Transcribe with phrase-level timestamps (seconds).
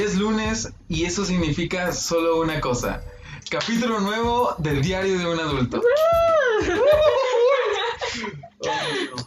[0.00, 3.02] Ya es lunes y eso significa solo una cosa.
[3.50, 5.82] Capítulo nuevo del diario de un adulto.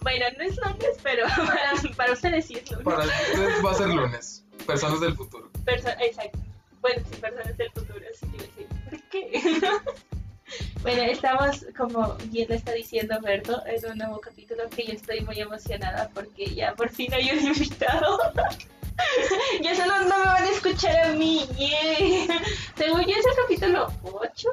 [0.02, 2.86] Bueno, no es lunes, pero para, para ustedes sí es lunes.
[2.86, 4.44] Para ustedes va a ser lunes.
[4.66, 5.50] Personas del futuro.
[5.64, 6.40] Perso- Exacto.
[6.82, 8.66] Bueno, sí, personas del futuro, sí, sí.
[8.90, 9.62] ¿Por qué?
[10.82, 15.22] bueno, estamos, como bien le está diciendo Berto, en un nuevo capítulo que yo estoy
[15.22, 18.18] muy emocionada porque ya por fin hay un invitado.
[19.62, 22.28] ya solo no me van a escuchar a mí, yay.
[22.76, 24.50] Según yo es el capítulo 8,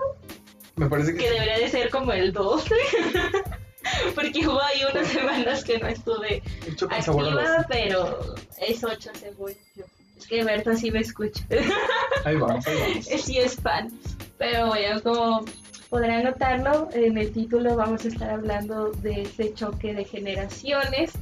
[0.76, 2.74] Me parece que que debería de ser como el 12.
[4.14, 6.42] Porque hubo ahí unas semanas que no estuve
[6.90, 9.84] activa, pero es 8 según yo.
[10.18, 11.44] Es que Berto sí me escucha.
[12.26, 13.06] Ahí vamos, ahí vamos.
[13.06, 13.90] Sí es fan.
[14.36, 15.44] Pero bueno, como
[15.88, 21.12] podrán notarlo, en el título vamos a estar hablando de ese choque de generaciones.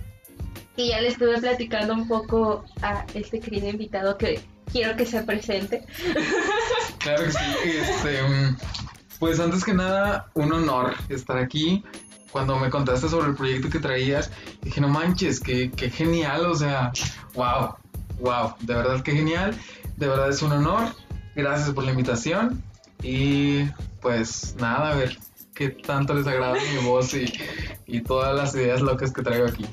[0.78, 4.40] Y ya le estuve platicando un poco a este querido invitado que
[4.70, 5.84] quiero que se presente.
[7.00, 7.38] Claro que sí.
[7.64, 8.56] Este, mm,
[9.18, 11.84] pues antes que nada, un honor estar aquí.
[12.30, 14.30] Cuando me contaste sobre el proyecto que traías,
[14.62, 16.92] dije, no manches, qué, qué genial, o sea,
[17.34, 17.74] wow,
[18.20, 19.56] wow, de verdad que genial,
[19.96, 20.94] de verdad es un honor,
[21.34, 22.62] gracias por la invitación
[23.02, 23.64] y
[24.00, 25.18] pues nada, a ver
[25.54, 27.32] qué tanto les agrada mi voz y,
[27.86, 29.66] y todas las ideas locas que traigo aquí.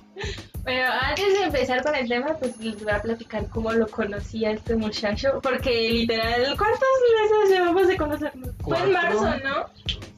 [0.65, 4.45] Pero antes de empezar con el tema, pues les voy a platicar cómo lo conocí
[4.45, 5.39] a este muchacho.
[5.43, 6.89] Porque literal, ¿cuántos
[7.21, 8.49] meses llevamos de conocernos?
[8.63, 9.65] Fue en marzo, ¿no?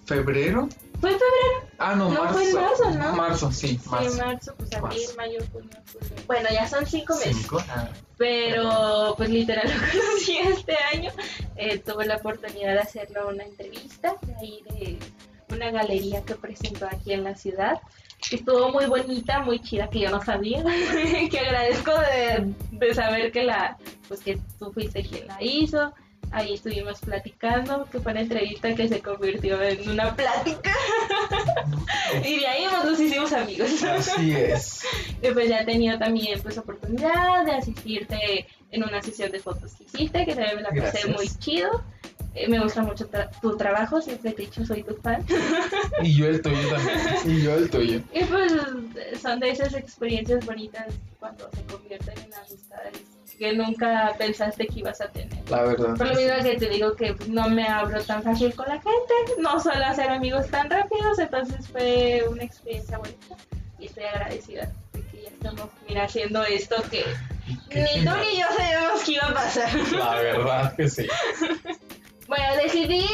[0.06, 0.70] ¿Febrero?
[1.02, 1.67] Fue en febrero.
[1.80, 2.34] Ah, no, No, marzo.
[2.34, 3.16] fue en marzo, ¿no?
[3.16, 4.17] Marzo, sí, Sí, marzo.
[4.26, 5.16] marzo, pues abril, Marzo.
[5.17, 6.23] mayo, junio, julio.
[6.28, 7.36] Bueno, ya son cinco meses.
[7.42, 7.61] Cinco.
[7.70, 11.11] Ah, Pero pues literal lo conocí este año.
[11.58, 14.98] Eh, tuve la oportunidad de hacerle una entrevista de ahí de
[15.54, 17.80] una galería que presentó aquí en la ciudad.
[18.30, 20.64] Que Estuvo muy bonita, muy chida, que yo no sabía.
[21.31, 25.94] que agradezco de, de saber que la, pues que tú fuiste quien la hizo.
[26.31, 30.73] Ahí estuvimos platicando, que fue una entrevista que se convirtió en una plática.
[32.26, 33.83] y de ahí pues, nos hicimos amigos.
[33.83, 34.86] Así es.
[35.21, 39.73] Y pues ya he tenido también pues oportunidad de asistirte en una sesión de fotos
[39.73, 41.16] que hiciste, que también me la pasé Gracias.
[41.16, 41.83] muy chido.
[42.39, 45.25] Eh, me gusta mucho tra- tu trabajo, siempre te he dicho soy tu fan.
[46.03, 46.99] Y yo el tuyo también.
[47.25, 47.99] Y yo el tuyo.
[48.14, 48.53] Y pues
[49.21, 50.86] son de esas experiencias bonitas
[51.20, 53.02] cuando se convierten en amistades
[53.39, 55.37] que nunca pensaste que ibas a tener.
[55.49, 55.95] La verdad.
[55.95, 59.14] Por lo mismo que te digo que no me abro tan fácil con la gente,
[59.39, 63.36] no suelo hacer amigos tan rápidos, entonces fue una experiencia bonita
[63.80, 67.04] y estoy agradecida de que ya estamos mira, haciendo esto que
[67.69, 69.69] ni tú ni yo sabemos que iba a pasar.
[69.92, 71.08] La verdad que sí.
[72.27, 73.05] Bueno, decidí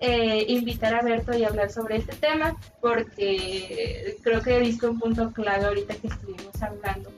[0.00, 5.32] eh, invitar a Berto y hablar sobre este tema porque creo que diste un punto
[5.32, 7.10] clave ahorita que estuvimos hablando.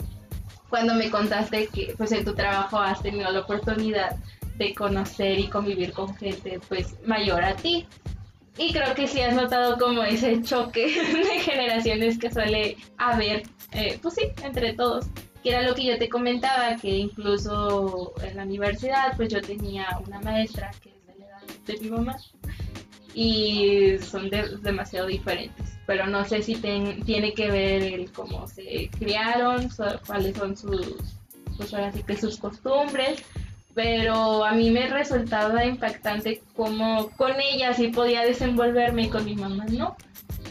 [0.68, 4.16] Cuando me contaste que pues en tu trabajo has tenido la oportunidad
[4.56, 7.86] de conocer y convivir con gente pues mayor a ti.
[8.58, 13.98] Y creo que sí has notado como ese choque de generaciones que suele haber, eh,
[14.02, 15.06] pues sí, entre todos.
[15.42, 19.98] Que era lo que yo te comentaba, que incluso en la universidad pues yo tenía
[20.06, 21.01] una maestra que
[21.66, 22.16] de de mi mamá
[23.14, 25.70] y son de- demasiado diferentes.
[25.86, 30.56] Pero no sé si ten- tiene que ver el cómo se criaron, so- cuáles son
[30.56, 30.86] sus,
[31.56, 33.22] pues ahora sí que sus costumbres.
[33.74, 39.34] Pero a mí me resultaba impactante cómo con ella sí podía desenvolverme y con mi
[39.34, 39.96] mamá no.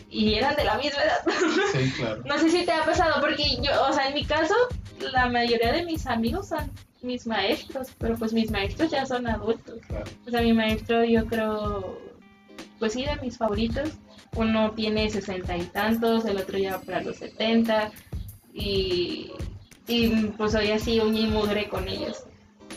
[0.10, 1.34] Y eran de la misma edad.
[1.72, 2.22] Sí, claro.
[2.26, 4.56] No sé si te ha pasado, porque yo, o sea, en mi caso,
[5.02, 6.70] la mayoría de mis amigos son
[7.02, 9.80] mis maestros, pero pues mis maestros ya son adultos.
[9.88, 10.06] claro.
[10.28, 12.00] O sea, mi maestro, yo creo,
[12.80, 13.90] pues sí, de mis favoritos.
[14.36, 17.92] Uno tiene sesenta y tantos, el otro ya para los setenta.
[18.54, 19.32] Y,
[19.88, 22.24] y pues soy así, uña y mugre con ellos.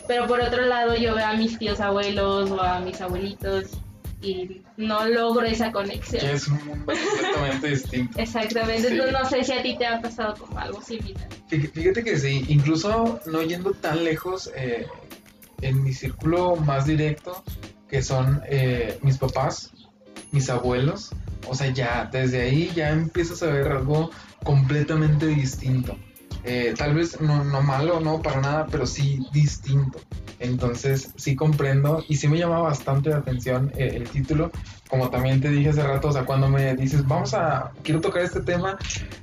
[0.08, 3.78] Pero por otro lado, yo veo a mis tíos abuelos o a mis abuelitos
[4.24, 6.20] y no logro esa conexión.
[6.20, 8.18] Que es un mundo completamente distinto.
[8.18, 8.94] Exactamente, Sí.
[8.94, 11.28] entonces no sé si a ti te ha pasado como algo similar.
[11.50, 14.86] Fí- Fíjate que sí, incluso no yendo tan lejos, eh,
[15.62, 17.42] en mi círculo más directo,
[17.88, 19.70] que son eh, mis papás,
[20.32, 21.10] mis abuelos,
[21.48, 24.10] o sea, ya desde ahí ya empiezas a ver algo
[24.42, 25.96] completamente distinto.
[26.44, 29.98] Eh, tal vez no, no malo, no para nada, pero sí distinto.
[30.38, 34.50] Entonces sí comprendo y sí me llama bastante la atención eh, el título.
[34.88, 38.22] Como también te dije hace rato, o sea, cuando me dices, vamos a, quiero tocar
[38.22, 38.76] este tema,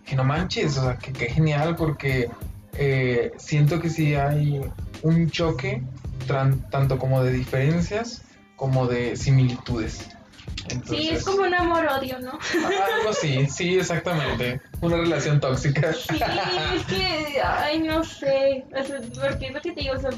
[0.06, 2.30] que no manches, o sea, que, que genial porque
[2.74, 4.62] eh, siento que sí hay
[5.04, 5.84] un choque
[6.70, 8.24] tanto como de diferencias
[8.56, 10.10] como de similitudes.
[10.70, 12.32] Entonces, Sí, es como un amor-odio, ¿no?
[12.96, 14.62] algo así, sí, exactamente.
[14.82, 15.94] Una relación tóxica.
[15.94, 16.20] Sí,
[16.76, 20.12] es que, ay, no sé, o sea, porque es lo que te digo, o sea,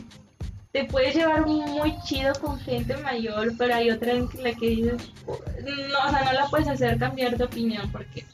[0.74, 5.12] te puedes llevar muy chido con gente mayor, pero hay otra en la que dices,
[5.28, 8.26] no, o sea, no la puedes hacer cambiar de opinión porque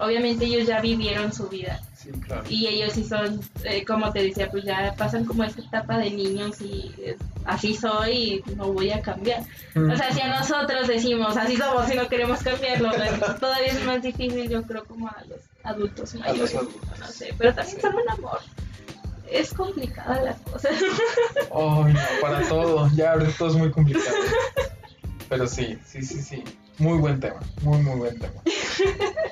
[0.00, 1.80] obviamente ellos ya vivieron su vida.
[1.94, 2.42] Sí, claro.
[2.48, 6.10] Y ellos sí son, eh, como te decía, pues ya pasan como esta etapa de
[6.10, 9.42] niños y eh, así soy y no voy a cambiar.
[9.76, 13.10] O sea, si a nosotros decimos así somos y no queremos cambiarlo, pues,
[13.40, 16.40] todavía es más difícil, yo creo, como a los adultos mayores.
[16.52, 16.98] los adultos.
[16.98, 17.80] No sé, pero también Sí.
[17.82, 18.40] son un amor.
[19.30, 20.68] Es complicada la cosa.
[20.70, 22.88] Ay, no, para todo.
[22.94, 24.16] Ya ahorita todo es muy complicado.
[25.28, 26.44] Pero sí, sí, sí, sí.
[26.78, 27.40] Muy buen tema.
[27.62, 28.42] Muy, muy buen tema.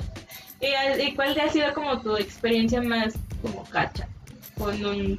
[0.60, 4.08] ¿Y, cuál ha sido como tu experiencia más como cacha
[4.56, 5.18] con un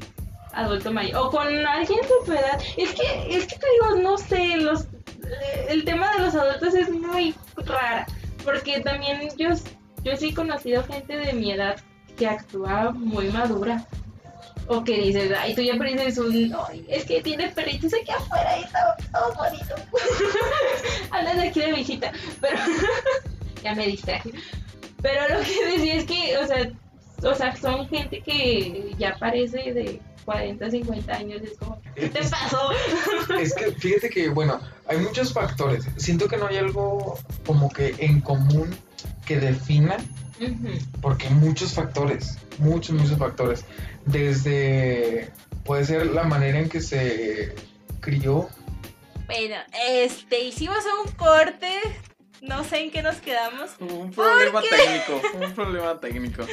[0.53, 2.59] adulto mayor o con alguien de tu edad?
[2.77, 4.87] Es que, es que te digo, no sé, los,
[5.69, 8.07] el tema de los adultos es muy rara,
[8.43, 9.49] porque también yo,
[10.03, 11.77] yo sí he conocido gente de mi edad
[12.17, 13.85] que actúa muy madura.
[14.67, 16.55] O que dices, ay, tú ya pareces un.
[16.67, 19.75] Ay, es que tiene perritos aquí afuera y está todo bonito.
[21.11, 22.57] Hablas aquí de visita, pero.
[23.63, 24.31] ya me distraje.
[25.01, 26.71] Pero lo que decía es que, o sea,
[27.23, 31.41] o sea, son gente que ya parece de 40, 50 años.
[31.43, 32.71] Es como, ¿qué te pasó?
[33.39, 35.87] Es que fíjate que, bueno, hay muchos factores.
[35.97, 38.75] Siento que no hay algo como que en común
[39.25, 39.97] que defina,
[40.39, 40.77] Ujú.
[41.01, 43.65] porque hay muchos factores, muchos, muchos factores.
[44.05, 45.31] Desde,
[45.63, 47.55] puede ser la manera en que se
[48.01, 48.49] crió,
[49.27, 49.55] Bueno,
[49.87, 51.71] este, hicimos un corte.
[52.41, 53.71] No sé en qué nos quedamos.
[53.79, 56.45] Hubo un problema técnico, un problema técnico.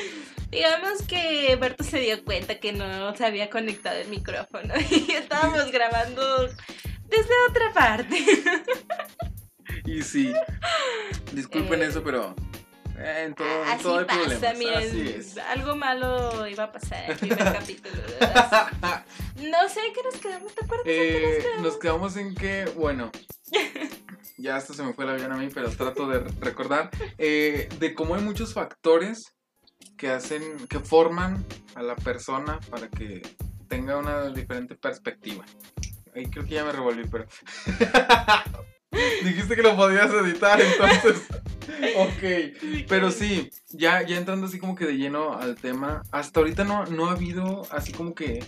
[0.51, 5.71] Digamos que Berto se dio cuenta que no se había conectado el micrófono y estábamos
[5.71, 6.47] grabando
[7.09, 8.25] desde otra parte.
[9.85, 10.33] Y sí,
[11.33, 12.35] disculpen Eh, eso, pero
[13.05, 14.59] en todo, en Así todo hay pasa, problemas.
[14.59, 15.39] miren, Así es.
[15.39, 18.03] algo malo iba a pasar en el primer capítulo.
[19.37, 20.87] No sé qué nos quedamos, ¿te acuerdas?
[20.87, 21.63] en qué Eh, nos quedamos?
[21.63, 23.11] nos quedamos en que, bueno,
[24.39, 27.95] ya hasta se me fue el avión a mí, pero trato de recordar, eh, de
[27.95, 29.35] cómo hay muchos factores
[29.97, 31.45] que hacen, que forman
[31.75, 33.23] a la persona para que
[33.69, 35.45] tenga una diferente perspectiva.
[36.15, 37.27] Ahí creo que ya me revolví, pero...
[39.25, 41.23] Dijiste que lo podías editar, entonces...
[41.97, 42.87] ok.
[42.89, 46.87] Pero sí, ya, ya entrando así como que de lleno al tema, hasta ahorita no,
[46.87, 48.45] no ha habido así como que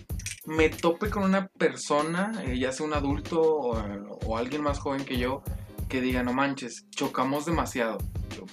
[0.46, 3.78] me tope con una persona, eh, ya sea un adulto o,
[4.26, 5.42] o alguien más joven que yo,
[5.88, 7.98] que diga, no manches, chocamos demasiado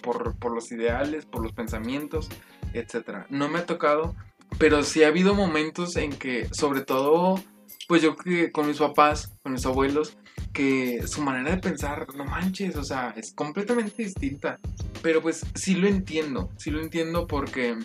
[0.01, 2.29] por, por los ideales, por los pensamientos,
[2.73, 3.25] etc.
[3.29, 4.15] No me ha tocado,
[4.57, 7.41] pero sí ha habido momentos en que, sobre todo,
[7.87, 10.17] pues yo que con mis papás, con mis abuelos,
[10.53, 14.59] que su manera de pensar, no manches, o sea, es completamente distinta.
[15.01, 17.77] Pero pues sí lo entiendo, sí lo entiendo porque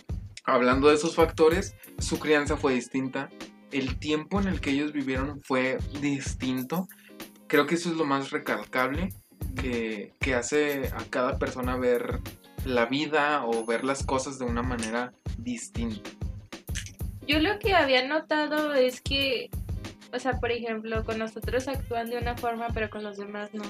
[0.44, 3.30] hablando de esos factores, su crianza fue distinta,
[3.72, 6.88] el tiempo en el que ellos vivieron fue distinto.
[7.46, 9.12] Creo que eso es lo más recalcable
[9.60, 12.20] que, que hace a cada persona ver
[12.64, 16.10] la vida o ver las cosas de una manera distinta.
[17.26, 19.50] Yo lo que había notado es que,
[20.12, 23.64] o sea, por ejemplo, con nosotros actúan de una forma, pero con los demás no.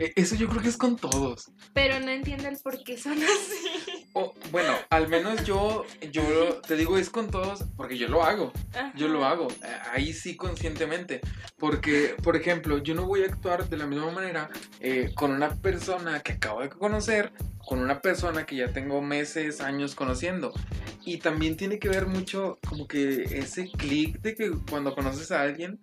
[0.00, 1.50] E- Eso yo creo que es con todos.
[1.74, 4.06] Pero no entienden por qué son así.
[4.14, 8.52] O, bueno, al menos yo, yo te digo es con todos porque yo lo hago.
[8.96, 11.20] Yo lo hago, eh, ahí sí conscientemente.
[11.58, 14.48] Porque, por ejemplo, yo no voy a actuar de la misma manera
[14.80, 19.60] eh, con una persona que acabo de conocer, con una persona que ya tengo meses,
[19.60, 20.52] años conociendo.
[21.04, 25.42] Y también tiene que ver mucho como que ese clic de que cuando conoces a
[25.42, 25.78] alguien,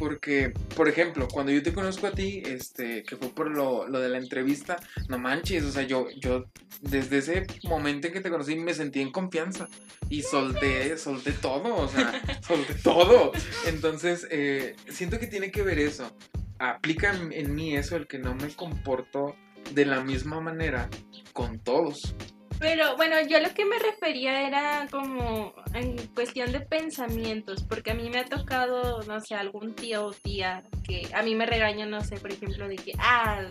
[0.00, 4.00] porque, por ejemplo, cuando yo te conozco a ti, este, que fue por lo, lo
[4.00, 4.78] de la entrevista,
[5.10, 6.46] no manches, o sea, yo, yo
[6.80, 9.68] desde ese momento en que te conocí me sentí en confianza
[10.08, 13.32] y solté, solté todo, o sea, solté todo.
[13.66, 16.10] Entonces, eh, siento que tiene que ver eso.
[16.58, 19.36] Aplica en, en mí eso, el que no me comporto
[19.74, 20.88] de la misma manera
[21.34, 22.14] con todos.
[22.60, 27.94] Pero bueno, yo lo que me refería era como en cuestión de pensamientos, porque a
[27.94, 31.86] mí me ha tocado, no sé, algún tío o tía que a mí me regaña,
[31.86, 33.46] no sé, por ejemplo, de que, ah,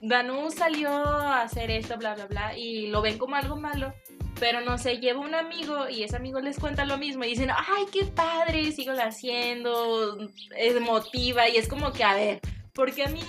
[0.00, 3.94] Danu salió a hacer esto, bla, bla, bla, y lo ven como algo malo,
[4.40, 7.50] pero no sé, lleva un amigo y ese amigo les cuenta lo mismo y dicen,
[7.50, 10.18] ay, qué padre, sigo haciendo,
[10.56, 12.40] es motiva, y es como que, a ver,
[12.74, 13.22] porque a mí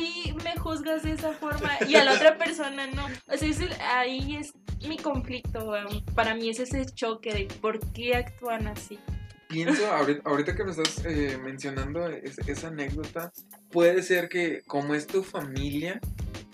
[0.43, 3.05] me juzgas de esa forma y a la otra persona no.
[3.27, 4.53] O sea, es ahí es
[4.87, 5.71] mi conflicto.
[6.15, 8.99] Para mí es ese choque de por qué actúan así.
[9.47, 9.85] Pienso,
[10.25, 13.31] ahorita, que me estás eh, mencionando es- esa anécdota,
[13.71, 15.99] puede ser que como es tu familia,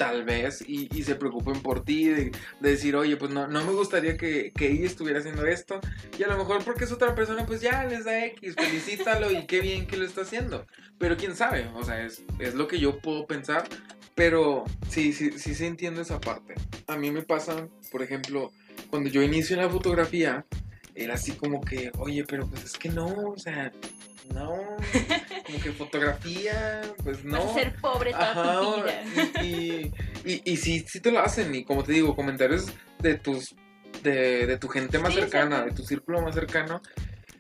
[0.02, 3.72] tal vez, y, se preocupen por ti, de, de decir, oye, pues no, no me
[3.72, 5.80] gustaría que, que ella estuviera haciendo esto,
[6.18, 9.46] y a lo mejor porque es otra persona, pues ya les da X, felicítalo y
[9.46, 10.66] qué bien que lo está haciendo.
[10.98, 13.70] Pero quién sabe, o sea, es, es lo que yo puedo pensar,
[14.16, 16.56] pero sí, sí, sí, sí entiendo esa parte.
[16.88, 18.52] A mí me pasa, por ejemplo,
[18.90, 20.48] cuando yo inicio en la fotografía,
[20.96, 23.72] era así como que, oye, pero pues es que no, o sea,
[24.34, 24.52] no,
[25.46, 27.38] como que fotografía, pues no.
[27.38, 29.44] Vas a ser pobre toda tu vida.
[29.44, 29.92] y,
[30.26, 32.68] y, y sí, sí te lo hacen, y como te digo, comentarios
[33.00, 33.56] de tus,
[34.04, 36.82] de, de tu gente más Sí, cercana, de tu círculo más cercano,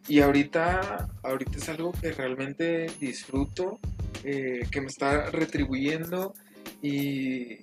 [0.08, 3.80] y ahorita, ahorita es algo que realmente disfruto,
[4.24, 6.34] eh, que me está retribuyendo,
[6.82, 7.60] y,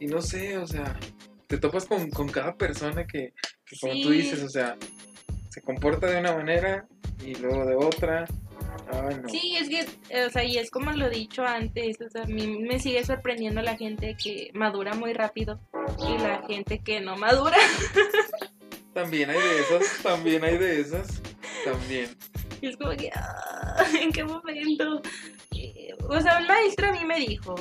[0.00, 0.98] y no sé, o sea,
[1.46, 3.34] te topas con, con cada persona que,
[3.66, 4.76] que como tú dices, o sea,
[5.50, 6.86] se comporta de una manera
[7.24, 8.24] y luego de otra.
[8.92, 9.28] Ay, no.
[9.28, 12.26] Sí, es que, o sea, y es como lo he dicho antes, o sea, a
[12.26, 15.60] mí me sigue sorprendiendo la gente que madura muy rápido
[15.98, 17.56] y la gente que no madura.
[18.94, 21.20] También hay de esas, también hay de esas,
[21.64, 22.16] también.
[22.60, 25.02] Y es como que, ah, ¿en qué momento?
[25.52, 27.56] Eh, O sea, un maestro a mí me dijo,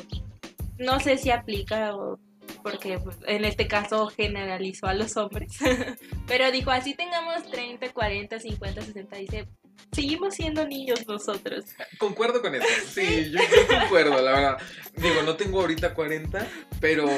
[0.77, 2.20] no sé si aplica o
[2.62, 5.58] porque pues, en este caso generalizó a los hombres,
[6.27, 9.48] pero dijo, así tengamos 30, 40, 50, 60, dice,
[9.91, 11.65] seguimos siendo niños nosotros.
[11.97, 14.57] Concuerdo con eso, sí, yo, yo concuerdo, la verdad.
[14.95, 16.47] Digo, no tengo ahorita 40,
[16.79, 17.09] pero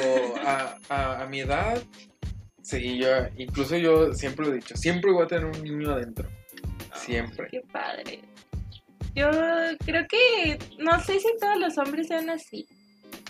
[0.44, 1.82] a, a, a mi edad,
[2.62, 6.28] sí, yo, incluso yo siempre lo he dicho, siempre voy a tener un niño adentro,
[6.94, 7.48] siempre.
[7.50, 8.22] Qué padre.
[9.16, 9.30] Yo
[9.86, 12.66] creo que no sé si todos los hombres sean así.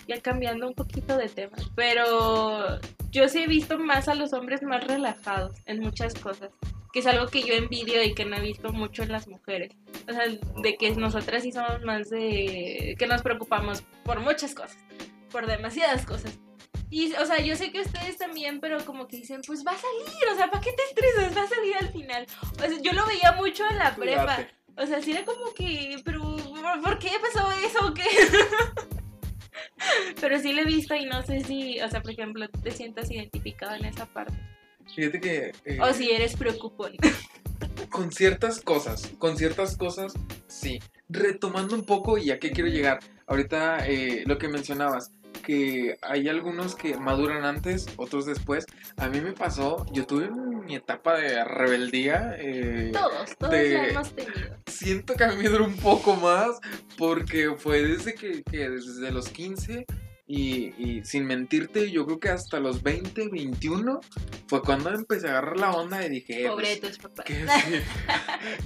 [0.05, 1.57] Ya cambiando un poquito de tema.
[1.75, 2.79] Pero
[3.09, 6.49] yo sí he visto más a los hombres más relajados en muchas cosas.
[6.97, 9.71] Que es algo que yo envidio y que no he visto mucho en las mujeres.
[10.09, 10.23] O sea,
[10.63, 12.95] de que nosotras sí somos más de...
[12.97, 14.79] que nos preocupamos por muchas cosas.
[15.31, 16.39] Por demasiadas cosas.
[16.89, 19.77] Y, o sea, yo sé que ustedes también, pero como que dicen, pues va a
[19.77, 21.37] salir, o sea, ¿para qué te estresas?
[21.37, 22.25] Va a salir al final.
[22.53, 24.47] O sea, yo lo veía mucho en la prepa.
[24.75, 28.05] O sea, sí era como que, pero ¿por- ¿por qué pasó eso o qué?
[30.19, 33.11] pero sí lo he visto y no sé si, o sea, por ejemplo, te sientas
[33.11, 34.33] identificado en esa parte.
[34.95, 35.51] Fíjate que...
[35.65, 36.93] eh, O si eres preocupón.
[37.89, 40.13] con ciertas cosas, con ciertas cosas,
[40.47, 40.79] sí.
[41.09, 45.11] Retomando un poco, y a qué quiero llegar, ahorita eh, lo que mencionabas,
[45.45, 48.65] que hay algunos que maduran antes, otros después.
[48.97, 52.35] A mí me pasó, yo tuve mi etapa de rebeldía.
[52.37, 54.57] eh, Todos, todos de- la hemos tenido.
[54.65, 56.59] siento que a mí me duró un poco más
[56.97, 59.85] porque fue desde que, que desde los 15
[60.27, 64.01] y, y sin mentirte, yo creo que hasta los 20, 21
[64.47, 67.25] fue cuando empecé a agarrar la onda y dije, eh, Pobre de pues, tus papás.
[67.25, 67.45] ¿Qué,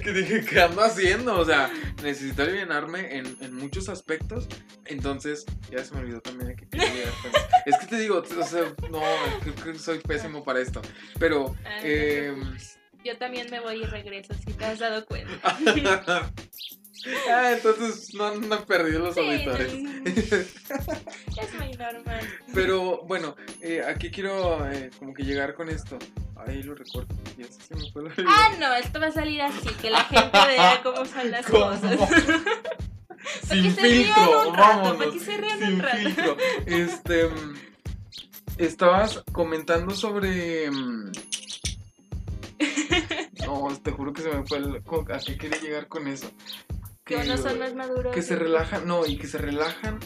[0.02, 1.38] que dije, ¿qué ando haciendo?
[1.38, 1.70] O sea,
[2.02, 4.48] necesito aliviarme en, en muchos aspectos.
[4.86, 7.46] Entonces, ya se me olvidó también quería llegar con eso.
[7.66, 9.00] Es que te digo, o sea, no,
[9.40, 10.82] creo que soy pésimo para esto.
[11.18, 12.78] Pero, Ah, no te eh, preocupes.
[13.04, 15.58] Yo también me voy y regreso, si te has dado cuenta.
[17.30, 19.74] ah, entonces no, no he perdido los Sí, auditores.
[19.74, 22.20] no, es muy normal.
[22.54, 25.98] Pero bueno, eh, aquí quiero eh, como que llegar con esto.
[26.36, 27.14] Ahí lo recuerdo.
[27.36, 30.38] Ya se me fue la Ah, no, esto va a salir así, que la gente
[30.48, 31.66] vea cómo son las ¿Cómo?
[31.66, 31.98] cosas.
[33.48, 34.96] Sin que se rían filtro, rato, vámonos.
[34.96, 35.96] para que se rían sin un rato.
[35.98, 36.36] filtro.
[36.66, 37.54] Este, mm,
[38.58, 40.68] estabas comentando sobre.
[40.70, 41.12] mm,
[43.46, 44.76] No, te juro que se me fue el.
[45.12, 46.30] ¿A qué quería llegar con eso?
[47.04, 48.14] Que unos son más maduros.
[48.14, 49.98] que se relajan, no, y que se relajan,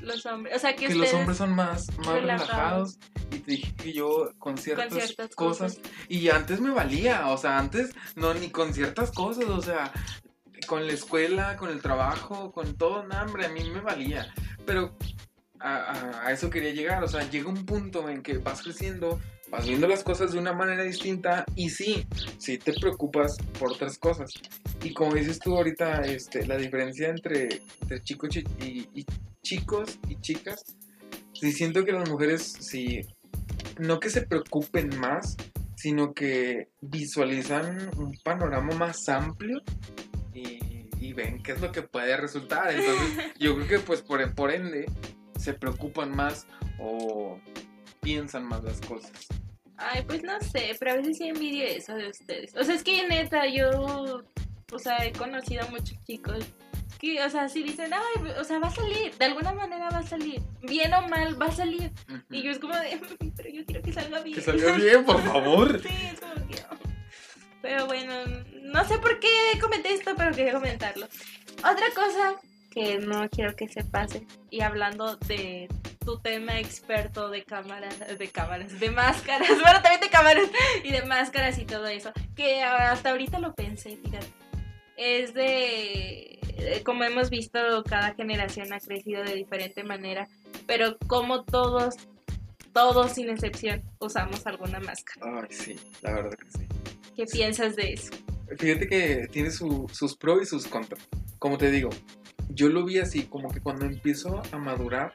[0.00, 0.56] Los hombres.
[0.56, 2.18] O sea, que, que, los hombres son más, más relajados.
[2.48, 2.98] relajados.
[3.30, 5.92] Y te dije que yo con ciertas, con ciertas cosas, cosas.
[6.08, 9.92] Y antes me valía, o sea, antes no, ni con ciertas cosas, o sea,
[10.66, 14.32] con la escuela, con el trabajo, con todo, no, hombre, a mí me valía.
[14.66, 14.96] Pero
[15.58, 19.20] a, a- a eso quería llegar, o sea, llega un punto en que vas creciendo,
[19.52, 22.06] vas viendo las cosas de una manera distinta y sí,
[22.38, 24.30] sí te preocupas por otras cosas.
[24.82, 29.04] Y como dices tú ahorita, este, la diferencia entre, entre chicos y, y- y
[29.42, 30.64] chicos y chicas,
[31.34, 33.02] sí siento que las mujeres, sí,
[33.78, 35.36] no que se preocupen más,
[35.76, 39.60] sino que visualizan un panorama más amplio
[40.32, 42.70] y, y ven qué es lo que puede resultar.
[42.72, 44.86] Entonces, yo creo que pues por, por ende
[45.38, 46.46] se preocupan más
[46.78, 47.38] o
[48.00, 49.12] piensan más las cosas.
[49.82, 52.54] Ay, pues no sé, pero a veces sí envidio eso de ustedes.
[52.56, 54.22] O sea, es que neta, yo.
[54.72, 56.46] O sea, he conocido a muchos chicos
[57.02, 59.98] que, o sea, si dicen, ay, o sea, va a salir, de alguna manera va
[59.98, 61.90] a salir, bien o mal, va a salir.
[62.30, 63.00] Y yo es como de,
[63.36, 64.36] pero yo quiero que salga bien.
[64.36, 65.80] Que salga bien, por favor.
[65.82, 66.54] Sí, es como que.
[66.70, 66.78] oh.
[67.60, 68.14] Pero bueno,
[68.62, 69.28] no sé por qué
[69.60, 71.06] comenté esto, pero quería comentarlo.
[71.58, 75.68] Otra cosa que no quiero que se pase, y hablando de
[76.04, 80.44] tu tema experto de cámaras, de cámaras, de máscaras, bueno, también de cámaras
[80.84, 84.26] y de máscaras y todo eso, que hasta ahorita lo pensé, fíjate.
[84.96, 90.28] Es de, eh, como hemos visto, cada generación ha crecido de diferente manera,
[90.66, 91.94] pero como todos,
[92.72, 95.40] todos sin excepción, usamos alguna máscara.
[95.40, 96.66] Ay, sí, la verdad que sí.
[97.16, 98.10] ¿Qué piensas de eso?
[98.58, 101.08] Fíjate que tiene su- sus pros y sus contras.
[101.38, 101.88] Como te digo,
[102.50, 105.14] yo lo vi así, como que cuando empiezo a madurar,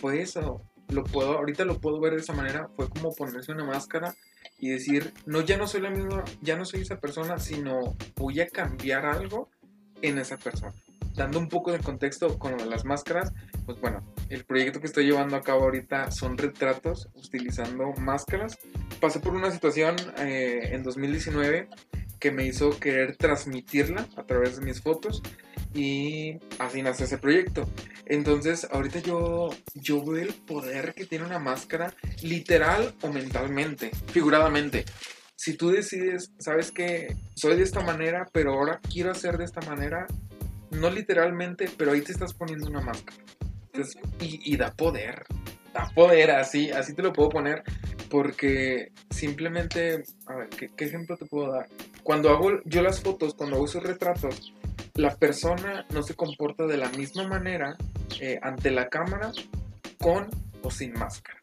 [0.00, 0.62] fue eso.
[0.88, 4.14] Lo puedo, ahorita lo puedo ver de esa manera, fue como ponerse una máscara
[4.58, 8.40] y decir, no, ya no soy la misma, ya no soy esa persona, sino voy
[8.40, 9.50] a cambiar algo
[10.02, 10.72] en esa persona.
[11.14, 13.32] Dando un poco de contexto con lo de las máscaras,
[13.64, 18.58] pues bueno, el proyecto que estoy llevando a cabo ahorita son retratos utilizando máscaras.
[19.00, 21.68] Pasé por una situación eh, en 2019
[22.20, 25.22] que me hizo querer transmitirla a través de mis fotos
[25.76, 27.68] y así nace ese proyecto.
[28.06, 31.92] Entonces, ahorita yo, yo veo el poder que tiene una máscara,
[32.22, 34.84] literal o mentalmente, figuradamente.
[35.34, 39.60] Si tú decides, sabes que soy de esta manera, pero ahora quiero hacer de esta
[39.62, 40.06] manera,
[40.70, 43.18] no literalmente, pero ahí te estás poniendo una máscara.
[43.72, 45.24] Entonces, y, y da poder,
[45.74, 47.62] da poder, así, así te lo puedo poner,
[48.08, 51.68] porque simplemente, a ver, ¿qué, qué ejemplo te puedo dar?
[52.02, 54.54] Cuando hago yo las fotos, cuando hago esos retratos,
[54.96, 57.76] la persona no se comporta de la misma manera
[58.20, 59.32] eh, ante la cámara
[59.98, 60.28] con
[60.62, 61.40] o sin máscara.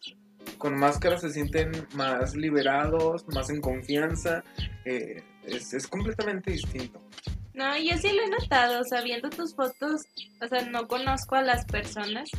[0.57, 4.43] Con máscara se sienten más liberados, más en confianza.
[4.85, 7.01] eh, es, es completamente distinto.
[7.53, 10.01] No, yo sí lo he notado, o sea, viendo tus fotos,
[10.41, 12.29] o sea, no conozco a las personas,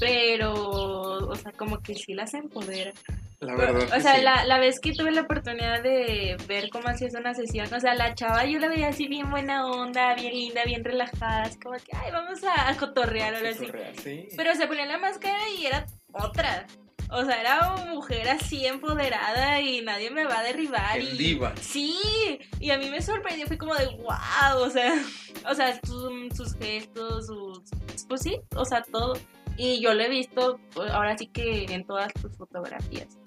[0.00, 2.92] pero, o sea, como que sí las empodera.
[3.40, 3.88] La verdad.
[3.96, 4.22] O sea, sí.
[4.22, 7.94] la, la vez que tuve la oportunidad de ver cómo hacías una sesión, o sea,
[7.94, 11.76] la chava yo la veía así bien buena onda, bien linda, bien relajada, así como
[11.76, 13.66] que, ay, vamos a, cotorrear ahora sí.
[14.02, 14.28] Sí.
[14.36, 16.66] Pero se ponía la máscara y era otra.
[17.12, 20.98] O sea, era una mujer así empoderada y nadie me va a derribar.
[20.98, 21.18] En y...
[21.18, 21.52] diva.
[21.60, 24.92] Sí, y a mí me sorprendió, fue como de wow, o sea,
[25.50, 27.62] o sea, su- sus gestos, sus,
[28.06, 29.14] pues sí, o sea, todo.
[29.56, 33.19] Y yo lo he visto pues, ahora sí que en todas tus fotografías.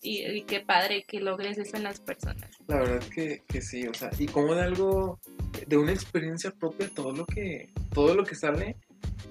[0.00, 2.50] Y, y qué padre que logres eso en las personas.
[2.66, 5.18] La verdad que, que sí, o sea, y como de algo,
[5.66, 8.76] de una experiencia propia, todo lo que, todo lo que sale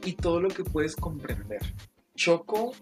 [0.04, 1.62] y todo lo que puedes comprender.
[2.16, 2.74] Choco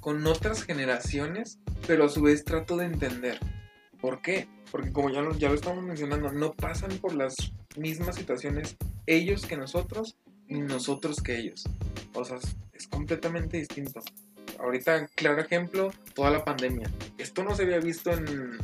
[0.00, 3.38] con otras generaciones, pero a su vez trato de entender.
[4.00, 4.48] ¿Por qué?
[4.70, 7.34] Porque como ya lo, ya lo estamos mencionando, no pasan por las
[7.76, 8.76] mismas situaciones
[9.06, 10.16] ellos que nosotros,
[10.48, 11.64] ni nosotros que ellos.
[12.14, 12.38] O sea,
[12.72, 14.00] es, completamente distinto.
[14.62, 16.88] Ahorita, claro ejemplo, toda la pandemia.
[17.18, 18.58] Esto no se había visto en...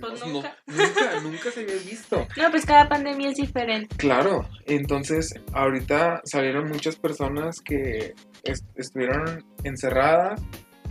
[0.00, 0.56] Pues no- nunca.
[0.66, 2.26] nunca, nunca se había visto.
[2.36, 3.94] No, pues cada pandemia es diferente.
[3.96, 10.40] Claro, entonces ahorita salieron muchas personas que est- estuvieron encerradas,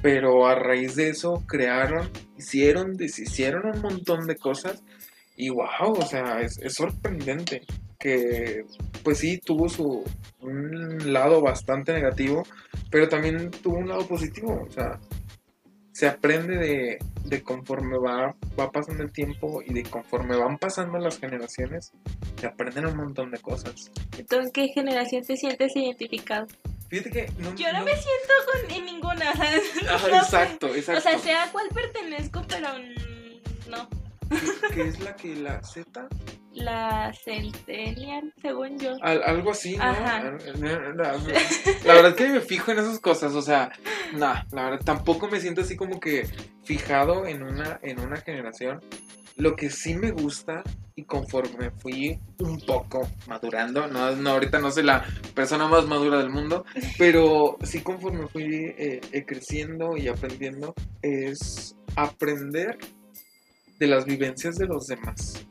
[0.04, 4.84] pero a raíz de eso crearon, hicieron, deshicieron un montón de cosas
[5.36, 7.64] y wow, o sea, es, es sorprendente
[7.98, 8.66] que
[9.04, 10.04] pues sí tuvo su
[10.42, 12.44] un lado bastante negativo,
[12.90, 15.00] pero también tuvo un lado positivo, o sea,
[15.92, 20.98] se aprende de, de conforme va, va pasando el tiempo y de conforme van pasando
[20.98, 21.92] las generaciones,
[22.40, 23.92] se aprenden un montón de cosas.
[24.30, 26.48] ¿Tú en qué generación te sientes identificado?
[26.90, 29.32] Fíjate que no, Yo no me siento con, en ninguna,
[29.90, 31.00] Ah, no exacto, exacto.
[31.00, 32.70] O sea, sea a cuál pertenezco, pero
[33.70, 33.90] no.
[34.30, 36.08] ¿Qué, qué es la que la Z?
[36.60, 38.96] La Centennial, según yo.
[39.02, 39.84] Al- algo así, ¿no?
[39.84, 40.38] Ajá.
[41.86, 43.72] La verdad que me fijo en esas cosas, o sea,
[44.14, 46.28] nah, la verdad tampoco me siento así como que
[46.64, 48.82] fijado en una, en una generación.
[49.38, 50.64] Lo que sí me gusta
[50.96, 56.18] y conforme fui un poco madurando, no, no ahorita no soy la persona más madura
[56.18, 56.66] del mundo,
[56.98, 58.44] pero sí conforme fui
[58.78, 62.78] eh, eh, creciendo y aprendiendo es aprender
[63.80, 65.46] de las vivencias de los demás.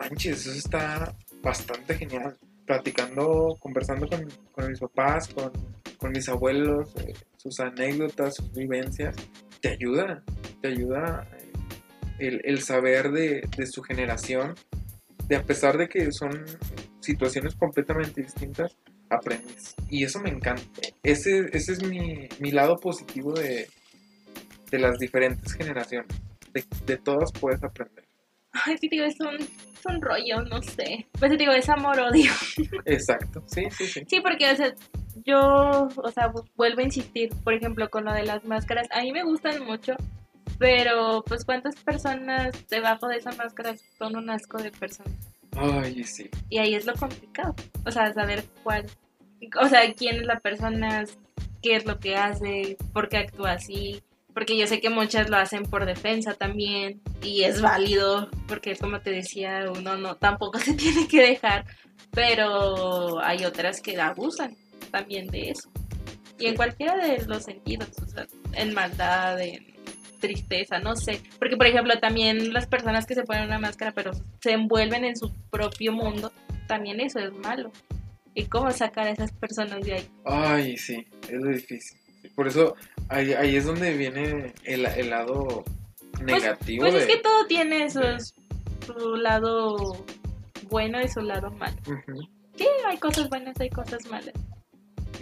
[0.00, 2.36] Manches, eso está bastante genial.
[2.64, 5.52] Platicando, conversando con, con mis papás, con,
[5.98, 9.14] con mis abuelos, eh, sus anécdotas, sus vivencias,
[9.60, 10.22] te ayuda,
[10.62, 11.28] te ayuda
[12.18, 14.54] eh, el, saber de, su generación,
[15.26, 16.30] de a pesar de que son
[17.00, 18.76] situaciones completamente distintas,
[19.10, 19.74] aprendes.
[19.90, 20.62] Y eso me encanta.
[21.02, 23.68] Ese, es mi, lado positivo de,
[24.70, 26.08] de las diferentes generaciones.
[26.54, 28.04] De, de todas puedes aprender.
[28.52, 29.38] Ay, sí, es un,
[29.80, 31.06] es un rollo, no sé.
[31.18, 32.30] Pues digo, es amor-odio.
[32.84, 34.02] Exacto, sí, sí, sí.
[34.08, 34.74] Sí, porque, o sea,
[35.24, 38.86] yo, o sea, vu- vuelvo a insistir, por ejemplo, con lo de las máscaras.
[38.92, 39.94] A mí me gustan mucho,
[40.58, 45.14] pero, pues, ¿cuántas personas debajo de esa máscara son un asco de personas?
[45.56, 46.30] Ay, sí.
[46.48, 47.54] Y ahí es lo complicado.
[47.84, 48.86] O sea, saber cuál.
[49.60, 51.04] O sea, quién es la persona
[51.62, 54.02] qué es lo que hace, por qué actúa así,
[54.40, 59.02] porque yo sé que muchas lo hacen por defensa también y es válido, porque como
[59.02, 61.66] te decía, uno no tampoco se tiene que dejar,
[62.10, 64.56] pero hay otras que abusan
[64.90, 65.70] también de eso.
[66.38, 69.74] Y en cualquiera de los sentidos, o sea, en maldad, en
[70.20, 71.20] tristeza, no sé.
[71.38, 75.16] Porque, por ejemplo, también las personas que se ponen una máscara pero se envuelven en
[75.16, 76.32] su propio mundo,
[76.66, 77.70] también eso es malo.
[78.32, 80.08] ¿Y cómo sacar a esas personas de ahí?
[80.24, 81.99] Ay, sí, es lo difícil.
[82.34, 82.74] Por eso
[83.08, 85.64] ahí, ahí es donde viene el, el lado
[86.22, 86.82] negativo.
[86.82, 88.34] Pues de- es que todo tiene sus,
[88.86, 90.04] su lado
[90.68, 91.76] bueno y su lado malo.
[91.86, 92.22] Ujú.
[92.56, 94.34] Sí, hay cosas buenas, hay cosas malas.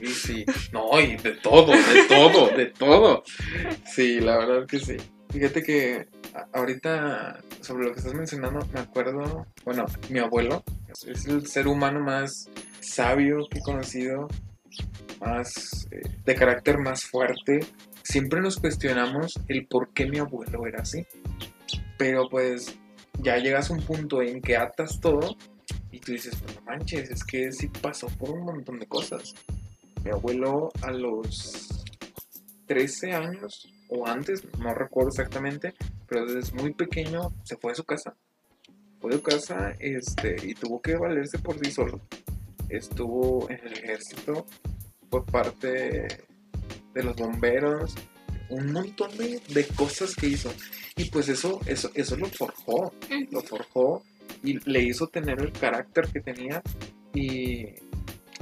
[0.01, 3.23] Y sí, no, y de todo, de todo, de todo.
[3.85, 4.97] Sí, la verdad que sí.
[5.31, 6.07] Fíjate que
[6.53, 10.63] ahorita sobre lo que estás mencionando, me acuerdo, bueno, mi abuelo
[11.07, 12.49] es el ser humano más
[12.81, 14.29] sabio que he conocido,
[15.21, 17.61] más eh, de carácter más fuerte.
[18.03, 21.07] Siempre nos cuestionamos el por qué mi abuelo era así.
[21.97, 22.77] Pero pues
[23.21, 25.37] ya llegas a un punto en que atas todo
[25.91, 29.35] y tú dices, no manches, es que sí pasó por un montón de cosas.
[30.05, 31.85] Mi abuelo a los
[32.67, 35.75] 13 años o antes, no recuerdo exactamente,
[36.07, 38.15] pero desde muy pequeño se fue de su casa.
[39.01, 42.01] Fue de su casa este, y tuvo que valerse por sí solo.
[42.69, 44.47] Estuvo en el ejército
[45.11, 46.09] por parte
[46.95, 47.95] de los bomberos,
[48.51, 50.53] un montón de, de cosas que hizo.
[50.97, 52.93] Y pues eso, eso, eso lo forjó,
[53.31, 54.03] lo forjó
[54.43, 56.63] y le hizo tener el carácter que tenía.
[57.15, 57.75] Y,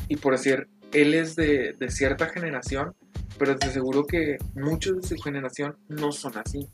[0.09, 2.95] y por decir, él es de, de cierta generación,
[3.39, 6.67] pero te aseguro que muchos de su generación no son así.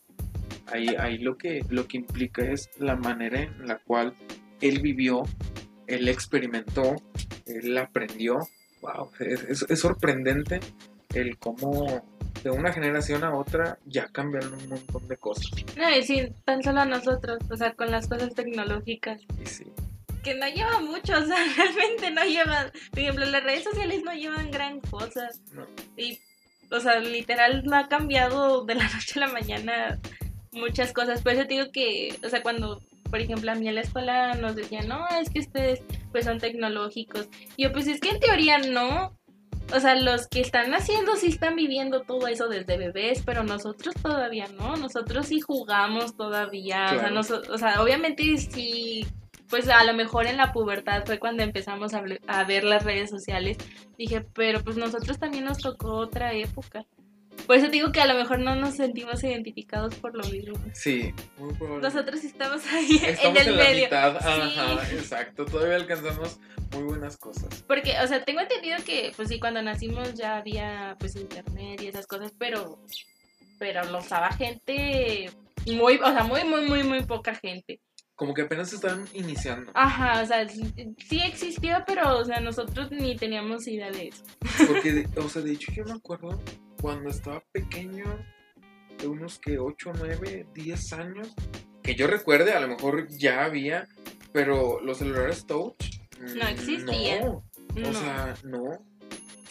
[0.66, 4.14] Ahí, ahí lo, que, lo que implica es la manera en la cual
[4.60, 5.22] él vivió,
[5.86, 6.96] él experimentó,
[7.46, 8.38] él aprendió.
[8.82, 10.60] Wow, es, es- es sorprendente
[11.14, 12.04] el cómo
[12.42, 15.50] de una generación a otra ya cambiaron un montón de cosas.
[15.76, 19.64] No, y sí, tan solo a nosotros, o sea, con las cosas tecnológicas, Y sí,
[20.24, 24.12] que no lleva mucho, o sea, realmente no llevan, por ejemplo, las redes sociales no
[24.14, 25.28] llevan gran cosa.
[25.52, 25.66] no.
[25.96, 26.18] Y,
[26.70, 29.98] o sea, literal no ha cambiado de la noche a la mañana
[30.52, 31.22] muchas cosas.
[31.22, 34.34] Por eso te digo que, o sea, cuando, por ejemplo, a mí en la escuela
[34.34, 37.28] nos decían, no, es que ustedes pues son tecnológicos.
[37.56, 39.18] Y yo, pues es que en teoría no.
[39.74, 43.94] O sea, los que están haciendo sí están viviendo todo eso desde bebés, pero nosotros
[43.94, 44.76] todavía no.
[44.76, 46.86] Nosotros sí jugamos todavía.
[47.16, 49.06] O, sea, o sea, obviamente sí.
[49.48, 53.10] Pues a lo mejor en la pubertad fue cuando empezamos a, a ver las redes
[53.10, 53.58] sociales.
[53.98, 56.86] Dije, pero pues nosotros también nos tocó otra época.
[57.46, 60.54] Por eso digo que a lo mejor no nos sentimos identificados por lo mismo.
[60.74, 61.82] Sí, muy probable.
[61.82, 63.84] Nosotros estamos ahí Estamos en el la medio.
[63.84, 64.26] mitad, Sí.
[64.28, 65.44] ajá, exacto.
[65.44, 66.38] Todavía alcanzamos
[66.72, 67.64] muy buenas cosas.
[67.66, 71.88] Porque, o sea, tengo entendido que, pues sí, cuando nacimos ya había, pues, internet y
[71.88, 72.78] esas cosas, pero,
[73.58, 75.30] pero lo usaba gente
[75.66, 77.80] muy, o sea, muy, muy, muy, muy poca gente.
[78.14, 79.72] Como que apenas estaban iniciando.
[79.74, 84.22] Ajá, o sea, sí existió, pero, o sea, nosotros ni teníamos idea de eso.
[84.68, 86.40] Porque, o sea, de hecho yo me acuerdo
[86.82, 88.04] cuando estaba pequeño,
[88.98, 91.34] de unos que 8, 9, 10 años,
[91.82, 93.88] que yo recuerde, a lo mejor ya había,
[94.32, 97.24] pero los celulares touch mm, No existían.
[97.24, 98.91] No, No, o sea, no.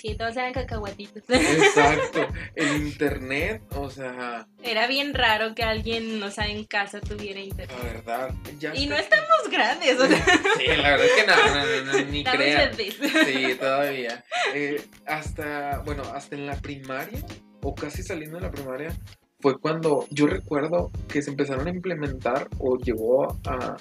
[0.01, 1.23] Sí, todos eran cacahuatitos.
[1.29, 2.27] Exacto.
[2.55, 7.45] El internet, o sea, Era bien raro que alguien, o sea, en casa tuviera la
[7.45, 7.77] internet.
[7.83, 8.33] verdad.
[8.59, 10.25] Ya Y no estamos grandes, o sea,
[10.57, 12.73] Sí, la verdad es que no, no, no, no, ni crean.
[12.75, 14.23] Sí, todavía.
[14.53, 17.19] Eh, hasta, bueno, hasta en la primaria,
[17.61, 18.95] o casi saliendo de la primaria,
[19.39, 23.77] fue cuando yo recuerdo que se empezaron a implementar, o llegó a,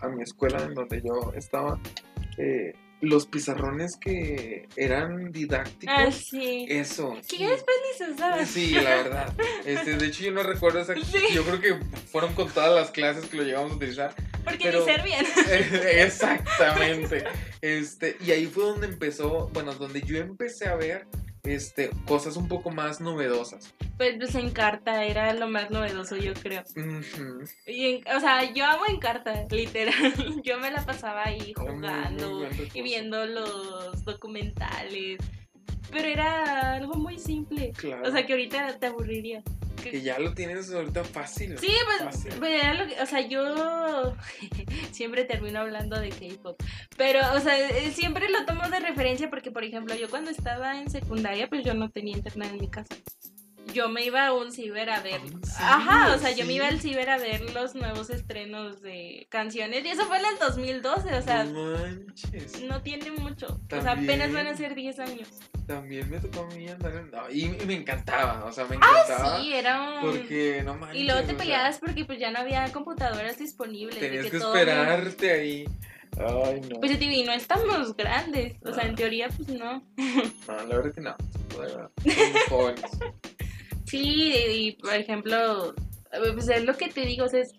[0.00, 1.78] a mi escuela en donde yo estaba,
[2.38, 5.94] eh, los pizarrones que eran didácticos.
[5.98, 6.66] Ah, sí.
[6.68, 7.14] Eso.
[7.28, 8.46] Que ya después ni se usaba.
[8.46, 9.34] Sí, la verdad.
[9.66, 11.18] Este, de hecho, yo no recuerdo esa- Sí.
[11.34, 11.74] Yo creo que
[12.12, 14.14] fueron con todas las clases que lo llegamos a utilizar.
[14.44, 15.26] Porque Pero- ni servían.
[15.98, 17.24] Exactamente.
[17.60, 21.06] Este, y ahí fue donde empezó, bueno, donde yo empecé a ver
[21.44, 23.74] este, cosas un poco más novedosas.
[23.96, 26.62] Pues, pues en carta era lo más novedoso, yo creo.
[26.76, 27.44] Ujú.
[27.66, 29.92] Y en- o sea, yo amo en carta, literal.
[30.44, 35.18] Yo me la pasaba ahí jugando y viendo los documentales.
[35.90, 37.72] Pero era algo muy simple.
[37.76, 38.08] Claro.
[38.08, 39.42] O sea, que ahorita te aburriría.
[39.82, 41.58] que ya lo tienes ahorita fácil.
[41.58, 42.32] Sí, pues, Fácil.
[42.38, 42.62] pues,
[43.02, 44.14] o sea, yo
[44.92, 46.56] siempre termino hablando de K-pop,
[46.96, 50.80] pero, o sea, eh, siempre lo tomo de referencia porque, por ejemplo, yo cuando estaba
[50.80, 52.94] en secundaria, pues yo no tenía internet en mi casa.
[53.72, 55.20] Yo me iba a un ciber a ver.
[55.20, 55.42] ¿A un ciber?
[55.58, 59.84] Ajá, o sea, yo me iba al ciber a ver los nuevos estrenos de canciones.
[59.84, 62.62] Y eso fue en el 2012, o sea, no manches.
[62.62, 63.60] no tiene mucho.
[63.70, 65.28] O sea, apenas van a ser 10 años.
[65.66, 67.10] También me tocó a mí andar en.
[67.10, 69.40] no, y, y me encantaba, o sea, me Ah, encantaba.
[69.40, 70.00] sí, era un...
[70.00, 71.00] Porque no manches.
[71.00, 73.98] Y luego te o sea, peleabas porque pues ya no había computadoras disponibles.
[74.00, 75.64] de Tenías que todo esperarte ahí.
[76.18, 76.78] Ay, no.
[76.80, 78.56] Pues yo te digo, y no estamos grandes.
[78.64, 78.96] O sea, en Ah.
[78.96, 79.82] teoría, pues no.
[79.96, 81.16] No, la verdad que no.
[82.04, 82.90] Somos jóvenes.
[83.92, 85.74] Sí, y por ejemplo,
[86.34, 87.52] pues es lo que te digo, es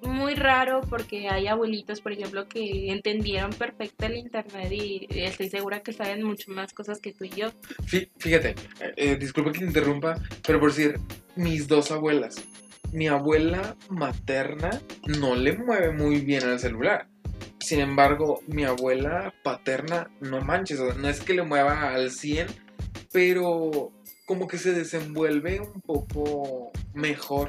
[0.00, 5.80] muy raro porque hay abuelitos, por ejemplo, que entendieron perfecto el internet y estoy segura
[5.82, 7.48] que saben mucho más cosas que tú y yo.
[7.84, 8.54] Fí- Fíjate,
[8.96, 11.00] eh, disculpa que te interrumpa, pero por decir,
[11.34, 12.36] mis dos abuelas.
[12.92, 14.70] Mi abuela materna
[15.18, 17.08] no le mueve muy bien al celular.
[17.58, 22.46] Sin embargo, mi abuela paterna, no manches, no es que le mueva al 100,
[23.12, 23.92] pero
[24.26, 27.48] como que se desenvuelve un poco mejor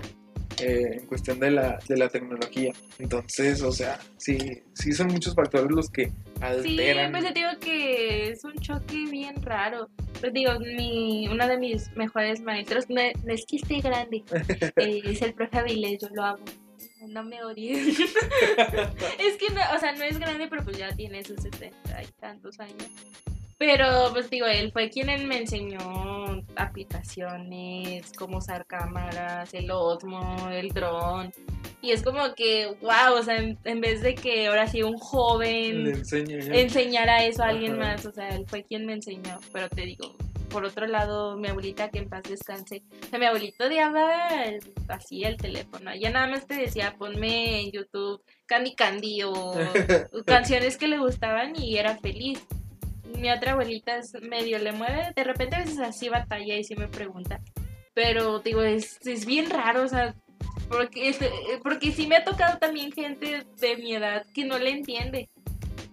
[0.59, 2.73] eh, en cuestión de la, de la tecnología.
[2.99, 4.37] Entonces, o sea, sí,
[4.73, 7.11] sí son muchos factores los que Sí, alteran.
[7.11, 9.89] pues yo te digo que es un choque bien raro.
[10.19, 14.23] Pues digo, mi, uno de mis mejores maestros, no, no es que esté grande,
[14.77, 16.43] eh, es el profe Avilés, yo lo amo.
[17.09, 17.99] No me odies.
[17.99, 22.07] es que, no, o sea, no es grande, pero pues ya tiene sus 60 y
[22.19, 22.87] tantos años.
[23.57, 30.69] Pero, pues digo, él fue quien me enseñó aplicaciones, cómo usar cámaras, el Osmo, el
[30.69, 31.31] dron.
[31.81, 34.97] Y es como que, wow, o sea, en, en vez de que ahora sí un
[34.97, 36.17] joven ya.
[36.53, 37.93] enseñara eso a alguien Ajá.
[37.93, 39.39] más, o sea, él fue quien me enseñó.
[39.51, 40.15] Pero te digo,
[40.53, 44.29] por otro lado, mi abuelita, que en paz descanse, o sea, mi abuelito odiaba
[44.87, 45.91] así el teléfono.
[45.91, 49.33] Ella nada más te decía, ponme en YouTube Candy Candy o
[50.25, 52.45] canciones que le gustaban y era feliz.
[53.19, 56.75] Mi otra abuelita es medio le mueve, de repente a veces así batalla y sí
[56.75, 57.39] me pregunta.
[57.93, 60.15] Pero digo, es, es bien raro, o sea,
[60.69, 61.19] porque, es-
[61.61, 65.29] porque sí me ha tocado también gente de mi edad que no le entiende.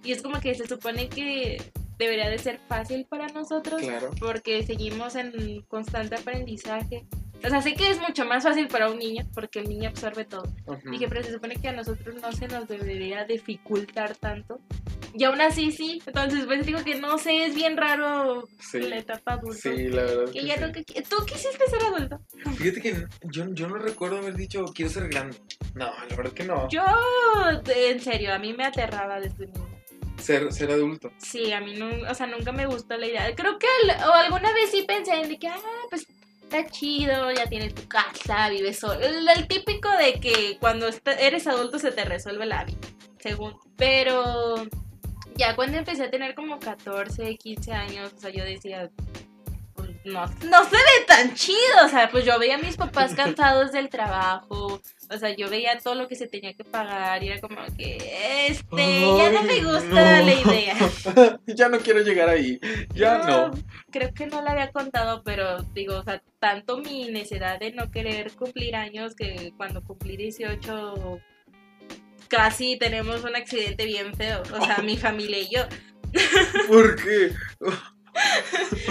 [0.03, 1.63] Y es como que se supone que
[1.99, 4.11] debería de ser fácil para nosotros Claro.
[4.19, 7.05] porque seguimos en constante aprendizaje.
[7.45, 10.25] O sea, sé que es mucho más fácil para un niño porque el niño absorbe
[10.25, 10.45] todo.
[10.67, 10.91] Ujú.
[10.91, 14.61] Dije, pero se supone que a nosotros no se nos debería dificultar tanto.
[15.12, 16.01] Y aún así sí.
[16.07, 18.81] Entonces, pues digo que no sé, es bien raro Sí.
[18.81, 19.59] la etapa adulta.
[19.61, 20.27] Sí, la verdad.
[20.33, 20.61] Que que ya sí.
[20.61, 22.20] no que- ¿Tú quisiste ser adulto?
[22.57, 25.37] Fíjate que yo, yo no recuerdo haber dicho quiero ser grande.
[25.75, 26.68] No, la verdad que no.
[26.68, 26.83] Yo,
[27.75, 29.66] en serio, a mí me aterraba desde niña.
[30.18, 31.11] Ser, ser adulto.
[31.18, 33.35] Sí, a mí no, o sea, nunca me gustó la idea.
[33.35, 35.57] Creo que al- o alguna vez sí pensé en de que, ah,
[35.88, 36.07] pues
[36.42, 39.01] está chido, ya tienes tu casa, vives solo.
[39.01, 42.79] El, el típico de que cuando está- eres adulto se te resuelve la vida,
[43.18, 43.57] según.
[43.77, 44.66] Pero
[45.40, 48.90] ya cuando empecé a tener como 14, 15 años, o sea, yo decía,
[49.72, 51.87] pues no, no se ve tan chido.
[51.87, 54.83] O sea, pues yo veía a mis papás cansados del trabajo.
[55.09, 57.96] O sea, yo veía todo lo que se tenía que pagar y era como que,
[58.48, 60.26] este, ya no me gusta no.
[60.26, 60.76] la idea.
[61.46, 62.61] ya no quiero llegar ahí.
[62.94, 63.50] Ya no.
[63.90, 67.90] Creo que no la había contado, pero digo, o sea, tanto mi necesidad de no
[67.90, 71.18] querer cumplir años que cuando cumplí 18
[72.31, 74.43] casi tenemos un accidente bien feo.
[74.59, 75.62] O sea, mi familia y yo.
[76.69, 77.33] ¿Por qué?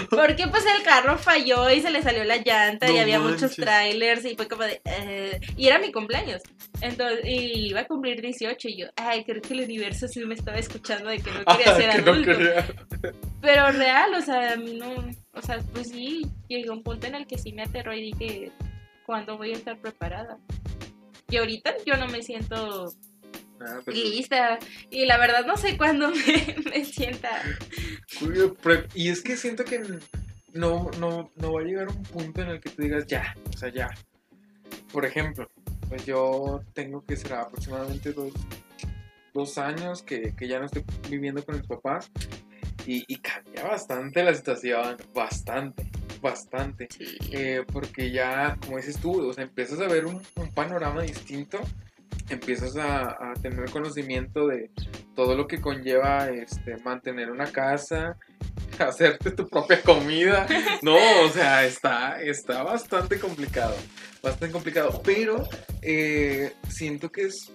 [0.09, 4.23] Porque pues el carro falló y se le salió la llanta y había muchos trailers
[4.25, 4.81] y fue como de...
[4.85, 6.41] eh, y era mi cumpleaños.
[6.81, 10.35] Entonces, y iba a cumplir 18 y yo, ay, creo que el universo sí me
[10.35, 12.31] estaba escuchando de que no quería ser Ah, no adulto.
[12.31, 12.65] quería.
[13.41, 14.89] Pero real, o sea, a mí no,
[15.33, 18.51] o sea, pues sí, llegó un punto en el que sí me aterró y dije,
[19.05, 20.37] ¿cuándo voy a estar preparada?
[21.29, 22.91] Y ahorita yo no me siento
[23.61, 24.59] Ah, pues, lista.
[24.89, 27.29] Y la verdad no sé cuándo me, me sienta.
[28.93, 29.81] Y es que siento que
[30.53, 33.57] no, no, no va a llegar un punto en el que tú digas ya, o
[33.57, 33.89] sea, ya.
[34.91, 35.49] Por ejemplo,
[35.87, 38.33] pues yo tengo que ser aproximadamente dos,
[39.33, 42.11] dos años que, que ya no estoy viviendo con mis papás
[42.85, 45.89] y, y cambia bastante la situación, bastante,
[46.21, 46.87] bastante.
[47.31, 51.59] Eh, porque ya, como dices tú, o sea, empiezas a ver un, un panorama distinto,
[52.29, 54.69] empiezas a, a tener conocimiento de
[55.15, 58.17] todo lo que conlleva este, mantener una casa,
[58.79, 60.45] hacerte tu propia comida.
[60.81, 63.75] No, o sea, está, está bastante complicado,
[64.23, 65.43] bastante complicado, pero
[65.81, 67.51] eh, siento que es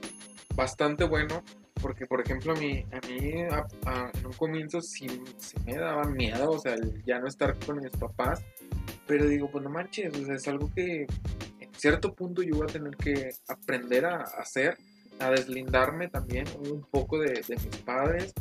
[0.54, 1.42] bastante bueno.
[1.80, 5.06] Porque, por ejemplo, a mí, a mí a- a- en un comienzo sí,
[5.36, 8.42] sí me daba miedo, o sea, el ya no estar con mis papás.
[9.06, 11.06] Pero digo, pues no manches, o sea, es algo que
[11.76, 14.76] cierto punto yo voy a tener que aprender a hacer,
[15.18, 18.32] a deslindarme también un poco de, de mis padres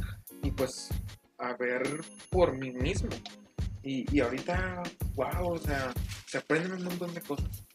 [0.41, 0.89] y pues
[1.37, 1.83] a ver
[2.29, 3.09] por mí mismo.
[3.83, 4.81] Y, y ahorita,
[5.15, 5.93] wow, o sea,
[6.25, 7.65] se aprenden un montón de cosas.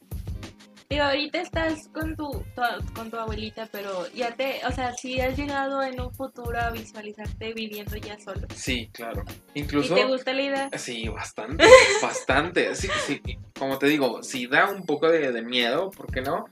[0.91, 5.21] Digo, ahorita estás con tu, tu- con tu abuelita, pero ya te, o sea, si
[5.21, 8.47] has llegado en un futuro a visualizarte viviendo ya solo.
[8.55, 9.23] Sí, claro.
[9.53, 9.93] ¿Y Incluso...
[9.93, 10.69] te gusta la idea?
[10.79, 11.63] Sí, bastante,
[12.01, 12.73] bastante.
[12.75, 13.21] Sí, sí,
[13.59, 16.45] como te digo, sí da un poco de, de miedo, ¿por qué no?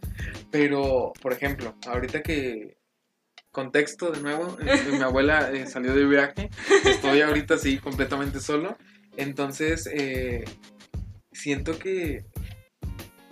[0.51, 2.77] Pero, por ejemplo, ahorita que,
[3.51, 6.51] contexto de nuevo, eh, mi abuela eh, salió de viaje,
[6.85, 8.77] estoy ahorita sí completamente solo,
[9.17, 10.43] entonces eh,
[11.31, 12.23] siento que,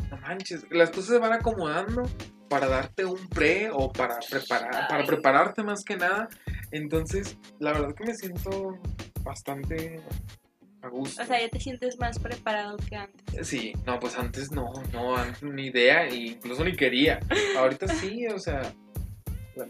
[0.09, 2.03] no manches, las cosas se van acomodando
[2.49, 6.29] para darte un pre o para preparar, para prepararte más que nada.
[6.71, 8.79] Entonces, la verdad que me siento
[9.23, 10.01] bastante
[10.81, 11.21] a gusto.
[11.21, 13.47] O sea, ya te sientes más preparado que antes.
[13.47, 17.19] Sí, no, pues antes no, no, antes ni idea, e incluso ni quería.
[17.57, 18.73] Ahorita sí, o sea,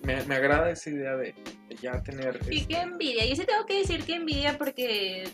[0.03, 1.33] me, me agrada esa idea de,
[1.69, 2.39] de ya tener...
[2.49, 3.25] Y este, qué envidia.
[3.25, 5.29] Yo sí tengo que decir que envidia porque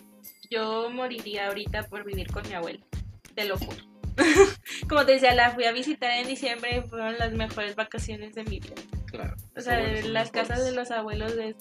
[0.49, 2.85] yo moriría ahorita por vivir con mi abuela.
[3.33, 3.77] Te lo juro.
[4.91, 8.43] Como te decía, la fui a visitar en diciembre y fueron las mejores vacaciones de
[8.43, 8.75] mi vida.
[9.05, 9.37] claro.
[9.55, 11.55] O sea, las casas de los abuelos es,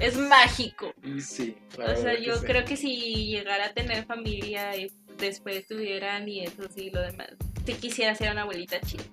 [0.00, 0.92] es mágico.
[1.04, 2.46] y sí, la O sea, que yo sí.
[2.46, 7.28] creo que si llegara a tener familia y después tuviera nietos y lo demás,
[7.64, 9.04] si quisiera ser una abuelita chida.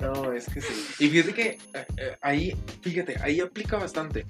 [0.00, 1.04] No, es que sí.
[1.04, 4.24] Y fíjate que eh, eh, ahí, fíjate, ahí aplica bastante.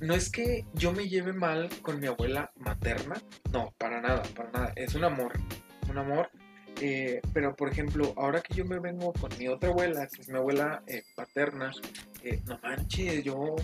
[0.00, 3.14] No es que yo me lleve mal con mi abuela materna,
[3.52, 4.72] no, para nada, para nada.
[4.76, 5.32] Es un amor,
[5.88, 6.30] un amor.
[6.80, 10.36] Eh, pero, por ejemplo, ahora que yo me vengo con mi otra abuela, es mi
[10.36, 11.72] abuela eh, paterna,
[12.22, 13.56] eh, no manches, yo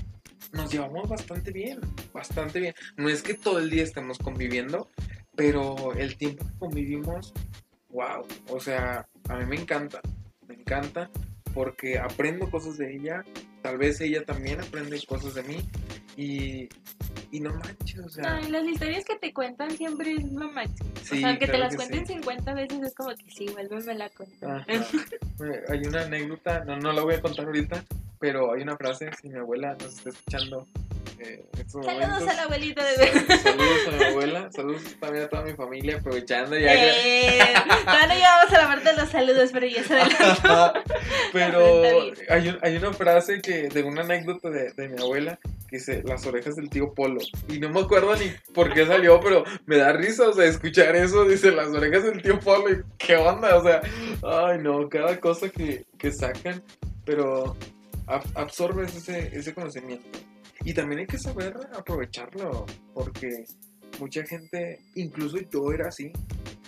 [0.52, 1.80] nos llevamos bastante bien,
[2.12, 2.74] bastante bien.
[2.96, 4.88] No es que todo el día estemos conviviendo,
[5.34, 7.32] pero el tiempo que convivimos,
[7.90, 10.00] wow, o sea, a mí me encanta,
[10.46, 11.10] me encanta
[11.54, 13.24] porque aprendo cosas de ella,
[13.62, 15.56] tal vez ella también aprende cosas de mí
[16.16, 16.68] y,
[17.30, 20.90] y no manches, o sea, Ay, las historias que te cuentan siempre es lo máximo.
[20.94, 22.12] o Sí, sea, aunque te las que cuenten sí.
[22.14, 24.66] 50 veces es como que sí, vuélveme a contar.
[25.68, 27.84] Hay una anécdota, no, no la voy a contar ahorita,
[28.20, 30.66] pero hay una frase, si mi abuela nos está escuchando
[31.18, 32.28] eh, estos Saludos momentos.
[32.28, 36.58] a la abuelita de Saludos a mi abuela, saludos también a toda mi familia, aprovechando
[36.58, 37.28] ya que...
[37.28, 37.38] Eh,
[37.84, 39.98] todavía no llegamos a la parte de los saludos, pero ya se.
[41.32, 41.82] Pero
[42.28, 46.26] hay, hay una frase que de una anécdota de, de mi abuela que dice las
[46.26, 47.20] orejas del tío Polo.
[47.48, 50.96] Y no me acuerdo ni por qué salió, pero me da risa, o sea, escuchar
[50.96, 52.70] eso, dice las orejas del tío Polo.
[52.70, 53.80] Y qué onda, o sea,
[54.22, 56.62] ay no, cada cosa que, que sacan,
[57.04, 57.56] pero
[58.10, 60.06] ab- absorbes ese, ese conocimiento.
[60.64, 63.28] Y también hay que saber aprovecharlo, porque
[63.98, 66.12] mucha gente, incluso yo era así,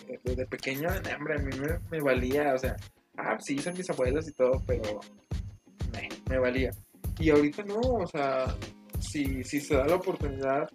[0.08, 2.74] eh, desde pequeño, hombre, a mí me, me valía, o sea,
[3.18, 5.00] ah, sí, son mis abuelos y todo, pero
[5.92, 6.70] me, me valía.
[7.18, 8.56] Y ahorita no, o sea,
[8.98, 10.68] si, si se da la oportunidad,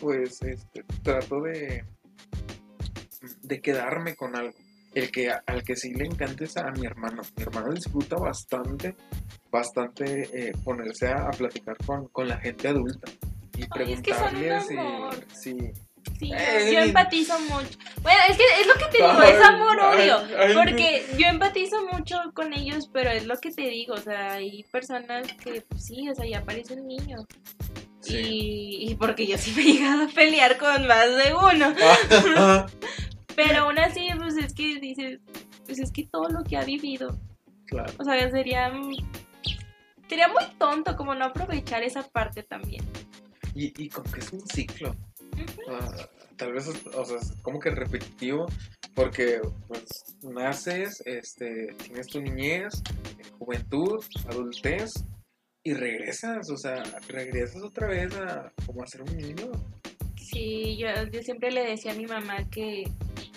[0.00, 1.84] pues este, trato de,
[3.42, 4.56] de quedarme con algo.
[4.94, 7.22] El que al que sí le encanta es a mi hermano.
[7.36, 8.94] Mi hermano disfruta bastante,
[9.50, 13.10] bastante eh, ponerse a, a platicar con, con la gente adulta
[13.56, 15.56] y Ay, es que son un preguntarles y sí.
[16.18, 16.74] Sí, yo- Ey.
[16.74, 17.78] yo empatizo mucho.
[18.02, 20.18] Bueno, es que es lo que te digo, Ay, es amor-odio.
[20.54, 24.64] Porque yo empatizo mucho con ellos, pero es lo que te digo, o sea, hay
[24.64, 27.24] personas que pues, sí, o sea, ya parecen niños.
[28.00, 28.16] Sí.
[28.18, 31.72] Y, y porque yo sí me he llegado a pelear con más de uno.
[33.36, 35.20] Pero aún así, pues es que dices,
[35.66, 37.18] pues es que todo lo que ha vivido,
[37.66, 37.92] claro.
[37.98, 38.94] o sea, sería, mm,
[40.08, 42.84] sería muy tonto como no aprovechar esa parte también.
[43.54, 44.94] Y, y como que es un ciclo.
[46.36, 48.46] Tal vez, o sea, es como que repetitivo,
[48.94, 49.84] porque pues
[50.22, 52.82] naces, este, tienes tu niñez,
[53.38, 54.92] juventud, adultez,
[55.64, 59.52] y regresas, o sea, regresas otra vez a como a ser un niño.
[60.16, 62.84] Sí, yo, yo siempre le decía a mi mamá que...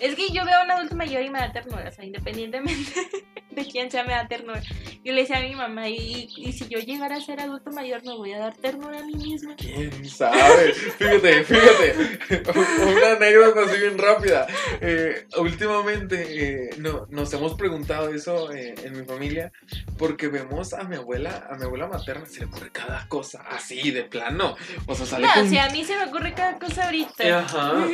[0.00, 2.92] Es que yo veo a un adulto mayor y me da ternura, o sea, independientemente
[3.50, 4.62] de quién sea, me da ternura.
[5.04, 8.04] Yo le decía a mi mamá, y, y si yo llegara a ser adulto mayor,
[8.04, 9.54] me voy a dar ternura a mí misma.
[9.56, 10.72] ¿Quién sabe?
[10.72, 12.18] Fíjate, fíjate.
[12.82, 14.46] Una anécdota así bien rápida.
[14.80, 19.52] Eh, últimamente eh, no, nos hemos preguntado eso eh, en mi familia
[19.98, 23.90] porque vemos a mi abuela, a mi abuela materna, se le ocurre cada cosa así
[23.90, 24.56] de plano.
[24.86, 27.38] O sea, sale No, con si a mí se me ocurre cada cosa ahorita.
[27.38, 27.86] Ajá.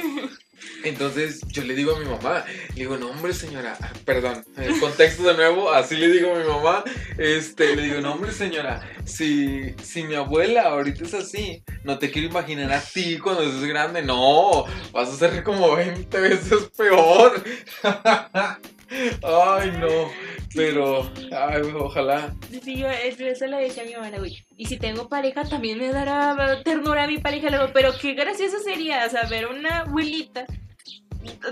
[0.84, 5.22] Entonces yo le digo a mi mamá, le digo, no hombre señora, perdón, el contexto
[5.22, 6.84] de nuevo, así le digo a mi mamá,
[7.18, 12.10] este, le digo, no hombre señora, si, si mi abuela ahorita es así, no te
[12.10, 17.42] quiero imaginar a ti cuando seas grande, no, vas a ser como 20 veces peor.
[19.22, 20.10] Ay, no,
[20.54, 22.34] pero, ay, ojalá.
[22.62, 24.44] Sí, yo eso eso le decía a mi mamá, güey.
[24.56, 27.48] Y si tengo pareja, también me dará ternura a mi pareja.
[27.50, 30.46] Luego, pero qué gracioso sería, o sea, ver una abuelita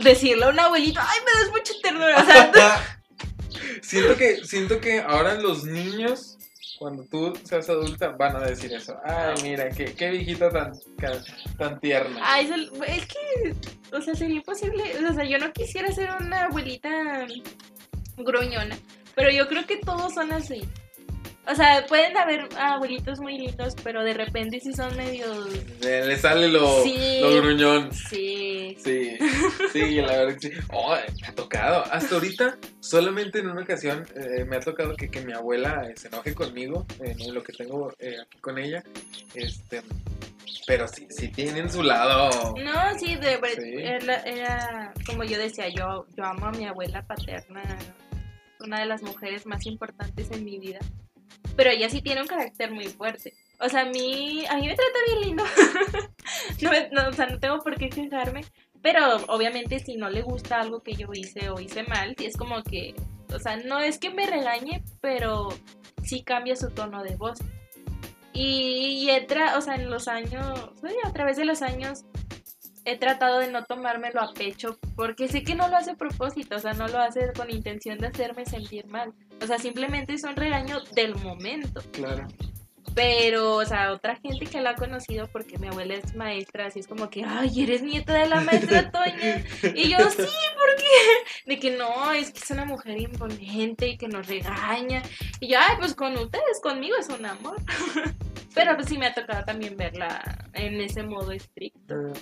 [0.03, 2.21] decirle a un abuelito, ay, me das mucha ternura.
[2.21, 3.01] O sea,
[3.83, 6.30] siento que, siento que ahora los niños,
[6.81, 8.97] cuando tú seas adulta, van a decir eso.
[9.05, 10.73] Ay, mira, qué, qué viejita tan,
[11.59, 12.19] tan tierna.
[12.25, 12.51] ay,
[12.87, 13.55] es que,
[13.95, 14.83] o sea, sería imposible.
[15.07, 17.27] O sea, yo no quisiera ser una abuelita
[18.17, 18.79] gruñona,
[19.15, 20.67] pero yo creo que todos son así.
[21.47, 25.49] O sea, pueden haber abuelitos muy lindos, pero de repente sí son medios...
[25.81, 27.19] Le, le sale lo, Sí.
[27.23, 27.93] lo gruñón.
[27.93, 28.77] Sí.
[28.79, 29.17] Sí,
[29.73, 30.55] sí, la verdad que sí.
[30.73, 31.83] Oh, me ha tocado.
[31.91, 35.95] Hasta ahorita, solamente en una ocasión, eh, me ha tocado que, que mi abuela eh,
[35.97, 38.85] se enoje conmigo en lo que tengo eh, aquí con ella.
[39.35, 39.83] Este,
[40.67, 42.55] pero sí, sí tienen su lado.
[42.63, 43.73] No, sí, de Sí.
[43.77, 47.63] Era, era como yo decía, yo, yo amo a mi abuela paterna,
[48.61, 50.79] una de las mujeres más importantes en mi vida,
[51.57, 53.35] pero ella sí tiene un carácter muy fuerte.
[53.61, 55.45] O sea, a mí, a mí me trata bien lindo.
[56.93, 58.43] no, o sea, no tengo por qué quejarme,
[58.83, 62.63] pero obviamente si no le gusta algo que yo hice o hice mal, es como
[62.63, 62.95] que,
[63.35, 65.49] o sea, no es que me regañe, pero
[66.03, 67.39] sí cambia su tono de voz.
[68.33, 72.05] Y, y he tra- o sea, en los años, sí, a través de los años,
[72.85, 76.57] he tratado de no tomármelo a pecho porque sé que no lo hace a propósito,
[76.57, 79.13] o sea, no lo hace con intención de hacerme sentir mal.
[79.43, 81.83] O sea, simplemente es un regaño del momento.
[81.93, 82.27] Claro.
[82.95, 86.81] Pero, o sea, otra gente que la ha conocido porque mi abuela es maestra, así
[86.81, 89.45] es como que, ay, eres nieta de la maestra Toña.
[89.75, 91.47] Y yo, sí, ¿por qué?
[91.47, 95.03] De que no, es que es una mujer imponente y que nos regaña.
[95.39, 97.57] Y yo, ay, pues con ustedes, conmigo es un amor.
[98.55, 102.13] Pero pues sí me ha tocado también verla en ese modo estricto.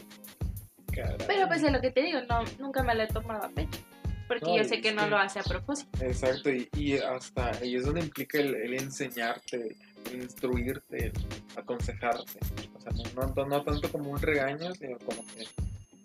[1.26, 3.78] Pero pues es lo que te digo, no, nunca me la he tomado a pecho.
[4.26, 6.04] Porque No, yo sé que no que- lo hace a propósito.
[6.04, 9.74] Exacto, y, y hasta ahí es donde implica el, el enseñarte,
[10.12, 11.12] el instruirte, el
[11.56, 12.38] aconsejarte.
[12.76, 15.46] O sea, no, no, no tanto como un regaño, sino como que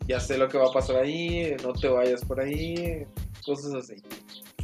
[0.08, 3.06] ya sé lo que va a pasar ahí, no te vayas por ahí,
[3.46, 3.96] cosas así.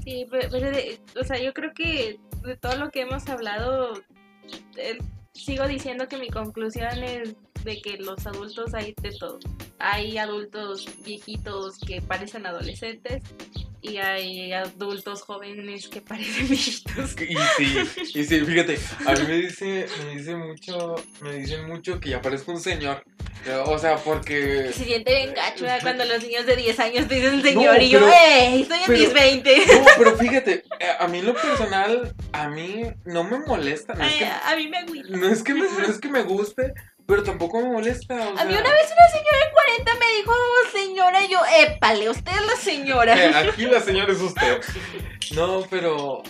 [0.05, 3.93] Sí, pe- pero, de- o sea, yo creo que de todo lo que hemos hablado,
[4.77, 4.97] eh,
[5.33, 9.39] sigo diciendo que mi conclusión es de que los adultos hay de todo.
[9.79, 13.23] Hay adultos viejitos que parecen adolescentes
[13.81, 17.15] y hay adultos jóvenes que parecen viejitos.
[17.21, 17.77] Y sí,
[18.19, 22.21] y sí, fíjate, a mí me dice, me dice mucho, me dicen mucho que ya
[22.21, 23.03] parezco un señor.
[23.67, 25.79] O sea, porque Se siente bien gacho ¿verdad?
[25.81, 28.59] cuando los niños de 10 años te dicen señor y yo, ¡eh!
[28.59, 29.57] Estoy en pero- mis 20.
[29.65, 34.11] No, pero fíjate, eh, a mí lo personal, a mí no me molesta, no es
[34.11, 35.15] Ay, que, a mí me agüita.
[35.17, 36.73] no es que, me, no es que me guste,
[37.09, 38.13] pero tampoco me molesta.
[38.13, 40.33] o A mí una vez una señora de 40 me dijo
[40.71, 43.39] señora y yo, épale, usted es la eh, señora.
[43.39, 44.61] aquí la señora es usted.
[45.35, 46.23] No, pero,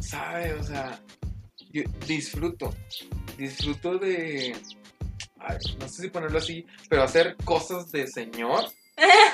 [0.00, 0.52] ¿sabe?
[0.54, 1.00] O sea,
[1.70, 2.74] yo disfruto,
[3.38, 4.54] disfruto de,
[5.38, 8.64] ay, no sé si ponerlo así, pero hacer cosas de señor.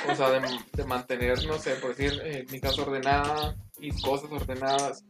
[0.08, 0.40] O sea, de,
[0.72, 5.04] de mantener, no sé, por decir, eh, mi casa ordenada, mis cosas ordenadas,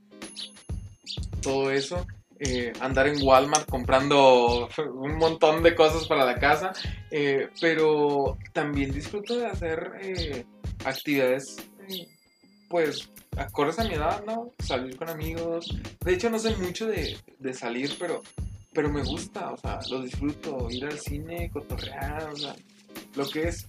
[1.43, 2.07] todo eso.
[2.41, 6.73] Eh, andar en Walmart comprando un montón de cosas para la casa,
[7.11, 10.45] eh, pero también disfruto de hacer eh,
[10.85, 11.57] actividades,
[11.89, 12.07] eh,
[12.69, 14.53] pues, acordes a mi edad, ¿no?
[14.59, 15.75] Salir con amigos.
[16.05, 18.23] De hecho, no sé mucho de, de salir, pero,
[18.73, 20.69] pero me gusta, o sea, lo disfruto.
[20.71, 22.55] Ir al cine, cotorrear, o sea,
[23.15, 23.67] lo que es.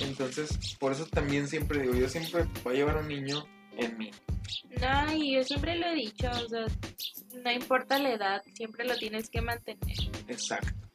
[0.00, 3.44] Entonces, por eso también siempre digo, yo siempre voy a llevar a un niño
[3.76, 4.10] en mí.
[4.80, 6.66] No, y yo siempre lo he dicho, o sea,
[7.44, 9.96] no importa la edad, siempre lo tienes que mantener.
[10.28, 10.88] Exacto.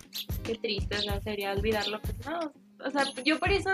[0.43, 2.53] Qué triste, o sea, sería olvidarlo, pues no.
[2.85, 3.71] O sea, yo por eso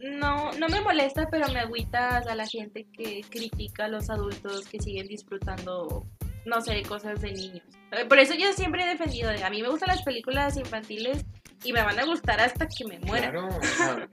[0.00, 4.66] no, no me molesta, pero me agüita a la gente que critica a los adultos
[4.66, 6.06] que siguen disfrutando,
[6.46, 7.64] no sé, cosas de niños.
[7.92, 11.24] Eh, Por eso yo siempre he defendido, de, a mí me gustan las películas infantiles
[11.62, 13.30] y me van a gustar hasta que me muera.
[13.30, 14.08] Claro, o sea,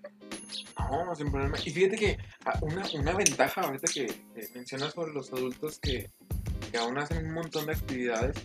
[0.91, 1.57] no, sin problema.
[1.63, 6.11] Y fíjate que ah, una, una ventaja ahorita que eh, mencionas sobre los adultos que,
[6.72, 8.36] que aún hacen un montón de actividades,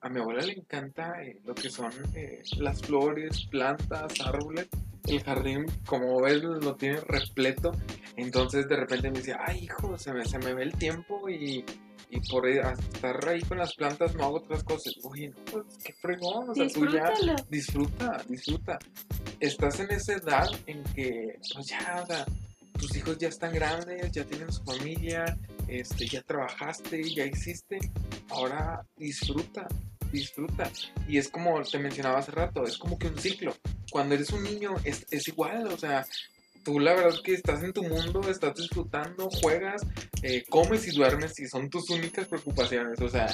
[0.00, 4.68] a mi abuela le encanta eh, lo que son eh, las flores, plantas, árboles.
[5.04, 7.70] El jardín, como ves, lo tiene repleto.
[8.16, 11.64] Entonces de repente me dice, ay hijo, se me, se me ve el tiempo y,
[12.10, 14.94] y por estar ahí con las plantas no hago otras cosas.
[15.04, 17.12] Oye, no, pues qué fregón, o sea, tú ya
[17.48, 18.78] disfruta, disfruta.
[19.40, 22.24] Estás en esa edad en que, pues ya, o sea,
[22.78, 25.24] tus hijos ya están grandes, ya tienen su familia,
[25.68, 27.78] este, ya trabajaste, ya hiciste.
[28.30, 29.66] Ahora disfruta,
[30.12, 30.70] disfruta.
[31.08, 33.56] Y es como te mencionaba hace rato, es como que un ciclo.
[33.90, 36.04] Cuando eres un niño es, es igual, o sea,
[36.64, 39.86] tú la verdad que estás en tu mundo, estás disfrutando, juegas,
[40.22, 43.00] eh, comes y duermes y son tus únicas preocupaciones.
[43.00, 43.28] O sea,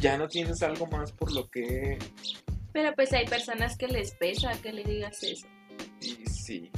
[0.00, 1.98] ya no tienes algo más por lo que
[2.72, 5.46] Pero pues hay personas que les pesa que le digas eso.
[6.00, 6.70] Y sí,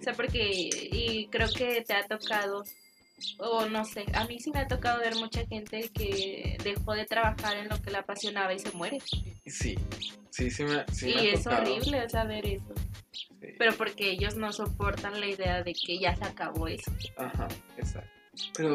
[0.00, 2.64] O sea, porque, y creo que te ha tocado,
[3.38, 7.04] o no sé, a mí sí me ha tocado ver mucha gente que dejó de
[7.06, 8.98] trabajar en lo que le apasionaba y se muere.
[9.46, 9.76] Sí,
[10.30, 11.62] sí, sí me, sí me y ha es tocado.
[11.62, 12.74] horrible saber eso.
[13.12, 13.48] Sí.
[13.58, 16.90] Pero porque ellos no soportan la idea de que ya se acabó eso.
[17.16, 18.10] Ajá, exacto.
[18.56, 18.74] Pero,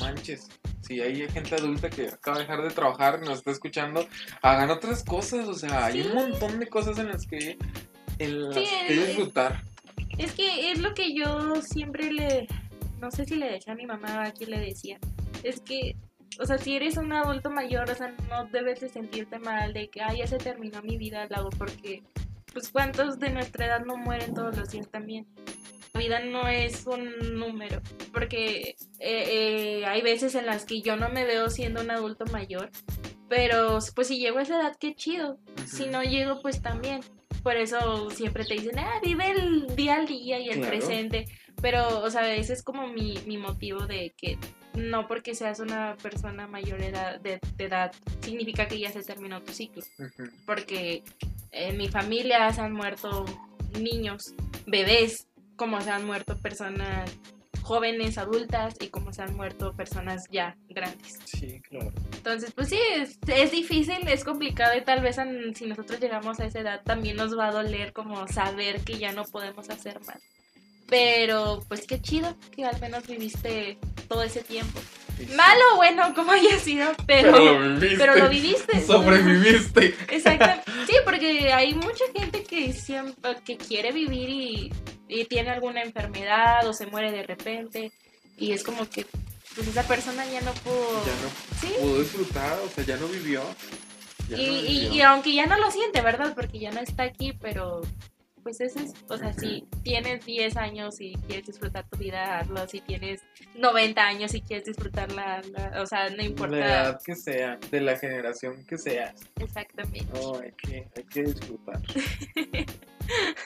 [0.00, 0.48] manches.
[0.82, 4.06] Si hay gente adulta que acaba de dejar de trabajar, nos está escuchando,
[4.42, 5.48] hagan otras cosas.
[5.48, 7.56] O sea, hay un montón de cosas en las que,
[8.18, 9.62] en las Sí, que disfrutar.
[10.18, 12.46] Es que es lo que yo siempre le,
[13.04, 14.98] no sé si le decía a mi mamá a quién le decía,
[15.42, 15.94] es que,
[16.40, 19.88] o sea, si eres un adulto mayor, o sea, no debes de sentirte mal de
[19.90, 22.02] que, ay, ya se terminó mi vida, la hago porque,
[22.52, 25.26] pues, ¿cuántos de nuestra edad no mueren todos los días también?
[25.92, 27.80] La vida no es un número,
[28.12, 29.24] porque eh,
[29.80, 32.70] eh, hay veces en las que yo no me veo siendo un adulto mayor,
[33.28, 35.38] pero pues si llego a esa edad, qué chido.
[35.66, 37.00] Si no llego, pues también.
[37.42, 40.70] Por eso siempre te dicen, ah, vive el día al día y el Claro.
[40.70, 41.26] presente.
[41.64, 44.36] Pero, o sea, ese es como mi, mi motivo de que
[44.74, 47.90] no porque seas una persona mayor edad, de, de edad
[48.20, 49.82] significa que ya se terminó tu ciclo.
[50.44, 51.02] Porque
[51.52, 53.24] en mi familia se han muerto
[53.80, 54.34] niños,
[54.66, 57.10] bebés, como se han muerto personas
[57.62, 61.18] jóvenes, adultas y como se han muerto personas ya grandes.
[61.24, 61.92] Sí, claro.
[62.14, 66.40] Entonces, pues sí, es, es difícil, es complicado y tal vez an- si nosotros llegamos
[66.40, 69.98] a esa edad también nos va a doler como saber que ya no podemos hacer
[70.00, 70.18] más.
[70.88, 73.78] Pero pues qué chido que al menos viviste
[74.08, 74.78] todo ese tiempo.
[75.18, 75.26] Sí.
[75.34, 77.96] Malo o bueno, como haya sido, pero, Pero lo viviste.
[77.98, 78.80] pero lo viviste.
[78.86, 79.94] Sobreviviste.
[80.10, 80.70] Exacto.
[80.86, 84.72] Sí, porque hay mucha gente que siempre que quiere vivir y,
[85.08, 87.90] y tiene alguna enfermedad o se muere de repente
[88.36, 89.06] y es como que
[89.54, 91.02] pues esa persona ya no pudo.
[91.06, 91.74] Ya no Sí.
[91.80, 93.42] pudo disfrutar, o sea, ya no vivió.
[94.28, 94.92] Ya Y, no y- vivió.
[94.94, 96.34] y aunque ya no lo siente, ¿verdad?
[96.34, 97.80] Porque ya no está aquí, pero
[98.44, 102.68] pues ese es, o sea, si tienes 10 años y quieres disfrutar tu vida, hazlo.
[102.68, 103.22] Si tienes
[103.56, 106.54] 90 años y quieres disfrutarla, la- o sea, no importa.
[106.56, 109.14] La edad que sea, de la generación que seas.
[109.40, 110.06] Exactamente.
[110.12, 111.80] No, hay que, hay que disfrutar.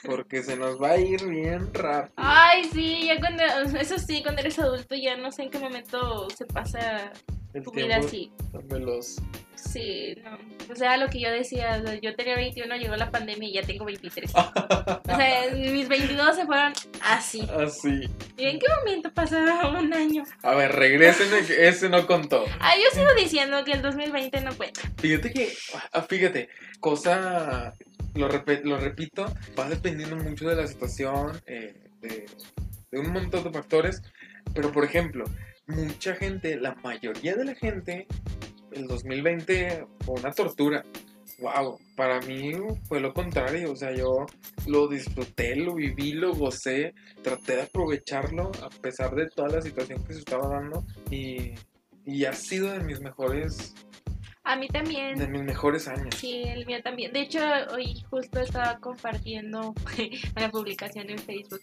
[0.05, 2.13] Porque se nos va a ir bien rápido.
[2.17, 3.43] Ay, sí, ya cuando,
[3.79, 7.13] eso sí, cuando eres adulto ya no sé en qué momento se pasa
[7.55, 8.31] El tu vida así.
[8.53, 9.17] tan veloz.
[9.55, 10.39] Sí, no.
[10.73, 13.55] O sea, lo que yo decía, o sea, yo tenía 21, llegó la pandemia y
[13.55, 14.31] ya tengo 23.
[14.35, 16.73] o sea, mis 22 se fueron
[17.03, 17.41] así.
[17.59, 18.09] Así.
[18.37, 20.23] ¿Y en qué momento pasaron un año?
[20.43, 21.29] A ver, regresen,
[21.59, 22.45] ese no contó.
[22.61, 24.83] Ah, yo sigo diciendo que el 2020 no cuenta.
[24.99, 25.53] Fíjate que,
[25.93, 27.75] ah, fíjate, cosa,
[28.15, 29.27] lo, repe- lo repito,
[29.59, 32.27] va dependiendo mucho de la situación, eh, de,
[32.93, 34.03] de un montón de factores,
[34.55, 35.25] pero por ejemplo,
[35.69, 38.07] mucha gente, la mayoría de la gente,
[38.73, 40.85] el 2020 fue una tortura.
[41.41, 42.53] Wow, para mí
[42.89, 44.27] fue lo contrario, o sea, yo
[44.67, 50.03] lo disfruté, lo viví, lo gocé, traté de aprovecharlo a pesar de toda la situación
[50.05, 51.53] que se estaba dando y,
[52.05, 53.73] y ha sido de mis mejores
[54.43, 55.17] A mí también.
[55.17, 56.13] de mis mejores años.
[56.17, 57.13] Sí, el mío también.
[57.13, 57.39] De hecho,
[57.73, 59.75] hoy justo estaba compartiendo
[60.37, 61.61] una publicación en Facebook.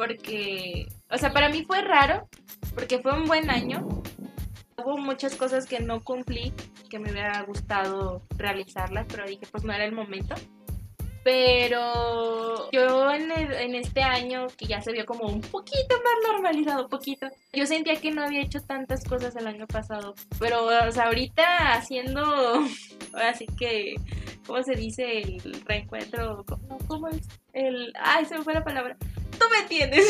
[0.00, 2.26] Porque, o sea, para mí fue raro,
[2.74, 3.86] porque fue un buen año.
[4.78, 6.54] Hubo muchas cosas que no cumplí,
[6.88, 10.34] que me hubiera gustado realizarlas, pero dije, pues no era el momento.
[11.22, 16.32] Pero yo en, el- en este año, que ya se vio como un poquito más
[16.32, 20.14] normalizado, poquito, yo sentía que no había hecho tantas cosas el año pasado.
[20.38, 22.22] Pero, o sea, ahorita haciendo,
[23.12, 23.96] así que,
[24.46, 25.18] ¿cómo se dice?
[25.20, 27.20] El reencuentro, ¿cómo, cómo es?
[27.52, 28.96] El, ay, se me fue la palabra.
[29.40, 30.06] Tú me entiendes.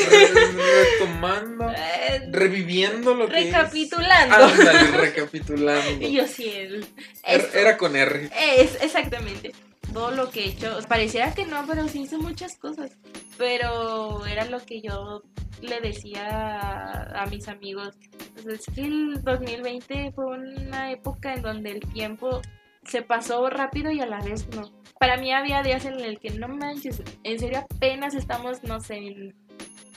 [0.91, 3.45] Retomando, Eh, reviviendo lo que es.
[3.45, 4.35] Recapitulando.
[4.35, 6.05] Ándale, recapitulando.
[6.07, 6.85] y yo sí, el,
[7.23, 7.57] Er- eso.
[7.57, 8.29] Era con R.
[8.57, 9.53] Es, exactamente.
[9.93, 12.91] Todo lo que he hecho, pareciera que no, pero sí hice muchas cosas.
[13.37, 15.23] Pero era lo que yo
[15.61, 16.27] le decía
[16.59, 17.95] a, a mis amigos.
[18.33, 22.41] Pues es que el 2020 fue una época en donde el tiempo
[22.83, 24.71] se pasó rápido y a la vez no.
[24.99, 28.97] Para mí había días en el que no manches, en serio apenas estamos, no sé,
[28.97, 29.35] en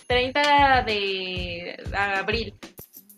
[0.07, 2.55] 30 de abril.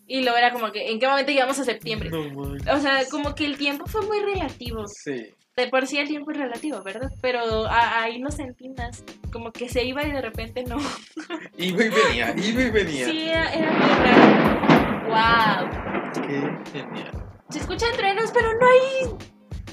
[0.08, 2.10] Y luego era como que, ¿en qué momento llegamos a septiembre?
[2.10, 2.72] No manches.
[2.72, 4.86] O sea, como que el tiempo fue muy relativo.
[4.86, 5.30] Sí.
[5.56, 7.10] De por sí el tiempo es relativo, ¿verdad?
[7.22, 9.02] Pero a- ahí lo sentí más.
[9.32, 10.76] Como que se iba y de repente no.
[11.58, 13.06] Iba y venía, iba y venía.
[13.06, 15.06] Sí, era, era muy raro.
[15.08, 16.22] ¡Wow!
[16.26, 17.24] Qué genial.
[17.48, 19.16] Se escuchan trenos, pero no hay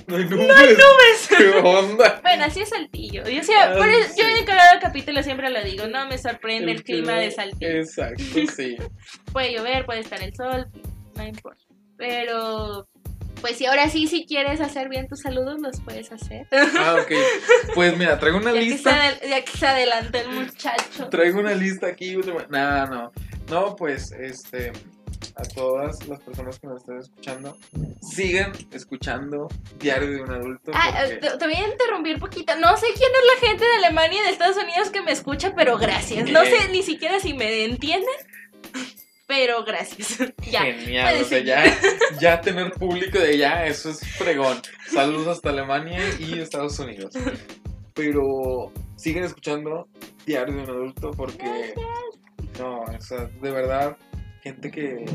[0.07, 0.47] No hay nubes.
[0.47, 1.27] nubes.
[1.37, 2.19] ¿Qué onda?
[2.21, 3.23] Bueno, así es Saltillo.
[3.27, 4.21] Yo, sí- Ah, por eso- sí.
[4.21, 7.69] yo en cada capítulo siempre lo digo, no me sorprende el, clima de Saltillo.
[7.71, 8.23] Exacto,
[8.55, 8.77] sí.
[9.31, 10.67] Puede llover, puede estar el sol,
[11.15, 11.63] no importa.
[11.97, 12.87] Pero
[13.41, 16.47] Pues sí, ahora sí, si quieres hacer bien tus saludos, los puedes hacer.
[16.51, 17.11] Ah, ok.
[17.75, 19.19] Pues mira, traigo una Ya que, se lista.
[19.27, 21.09] ya que se adelantó el muchacho.
[21.09, 22.15] Traigo una lista aquí.
[22.49, 23.11] Nada, no.
[23.49, 24.71] No, pues, este.
[25.35, 27.57] A todas las personas que nos estén escuchando,
[28.01, 29.47] sigan escuchando
[29.79, 30.71] Diario de un Adulto.
[30.75, 32.55] Ah, porque- te, voy a interrumpir poquito.
[32.57, 35.53] No sé quién es la gente de Alemania y de Estados Unidos que me escucha,
[35.55, 36.29] pero gracias.
[36.29, 38.13] No sé ni siquiera si me entienden,
[39.25, 40.19] pero gracias.
[40.51, 40.61] ya.
[40.61, 41.63] Genial, o sea, ya,
[42.19, 44.61] ya tener público de allá, eso es fregón.
[44.87, 47.15] Saludos hasta Alemania y Estados Unidos.
[47.95, 49.87] Pero siguen escuchando
[50.25, 51.73] Diario de un Adulto porque,
[52.59, 53.97] no, o sea, de verdad,
[54.43, 55.05] gente que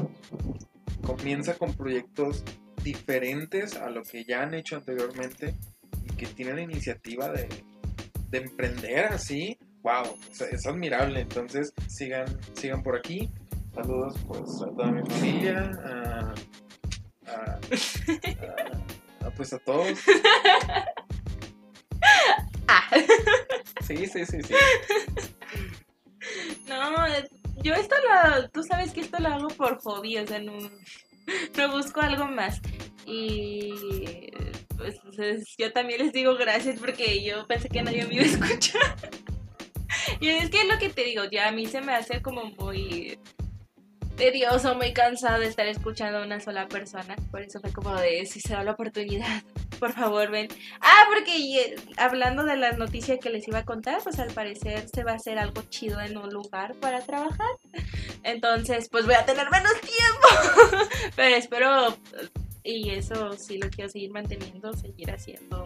[1.02, 2.42] comienza con proyectos
[2.82, 5.54] diferentes a lo que ya han hecho anteriormente
[6.04, 7.48] y que tienen la iniciativa de,
[8.30, 10.16] de emprender así, wow,
[10.50, 11.20] es admirable.
[11.20, 13.30] Entonces, sigan, sigan por aquí.
[13.74, 16.34] Saludos pues a toda mi familia, a,
[17.30, 17.58] a-
[19.22, 19.98] a- a, pues a todos.
[22.70, 22.90] Ah.
[23.86, 24.54] Sí, sí, sí, sí.
[26.68, 27.06] No,
[27.62, 30.52] yo esto lo, tú sabes que esto lo hago por hobby, o sea, no,
[31.56, 32.60] no busco algo más.
[33.06, 34.30] Y
[34.76, 38.26] pues es- yo también les digo gracias porque yo pensé que nadie me iba a
[38.26, 38.96] escuchar.
[40.20, 42.44] Y es que es lo que te digo, ya a mí se me hace como
[42.58, 43.18] muy
[44.18, 47.14] tedioso, muy cansado de estar escuchando a una sola persona.
[47.30, 49.42] Por eso fue como de, si se da la oportunidad,
[49.78, 50.48] por favor ven.
[50.80, 54.86] Ah, porque eh, hablando de la noticia que les iba a contar, pues al parecer
[54.92, 57.46] se va a hacer algo chido en un lugar para trabajar.
[58.24, 60.88] Entonces, pues voy a tener menos tiempo.
[61.16, 61.96] Pero espero,
[62.64, 65.64] y eso sí lo quiero seguir manteniendo, seguir haciendo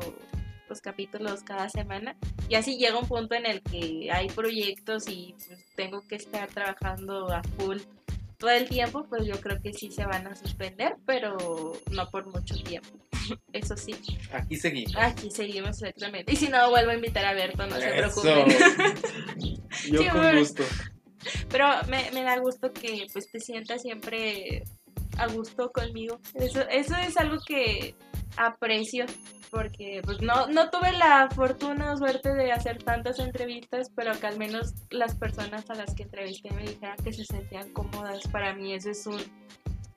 [0.68, 2.16] los capítulos cada semana.
[2.50, 6.48] Y así llega un punto en el que hay proyectos y pues, tengo que estar
[6.50, 7.78] trabajando a full
[8.42, 11.36] todo el tiempo, pues yo creo que sí se van a suspender, pero
[11.92, 12.88] no por mucho tiempo.
[13.52, 13.94] Eso sí.
[14.32, 14.96] Aquí seguimos.
[14.96, 16.32] Aquí seguimos exactamente.
[16.32, 18.46] Y si no, vuelvo a invitar a Berto, no se preocupen.
[19.90, 20.40] Yo Sí, con bueno.
[20.40, 20.64] gusto.
[21.50, 24.64] Pero me, me da gusto que pues te sientas siempre
[25.18, 26.18] a gusto conmigo.
[26.34, 27.94] Eso, eso es algo que
[28.36, 29.06] aprecio
[29.50, 34.26] porque pues no, no tuve la fortuna o suerte de hacer tantas entrevistas, pero que
[34.26, 38.26] al menos las personas a las que entrevisté me dijeran que se sentían cómodas.
[38.28, 39.20] Para mí eso es un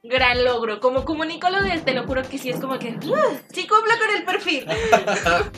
[0.09, 0.79] gran logro.
[0.79, 3.37] Como comunicólogo, te lo juro que sí es como que ¡uh!
[3.51, 4.65] sí cumplo con el perfil.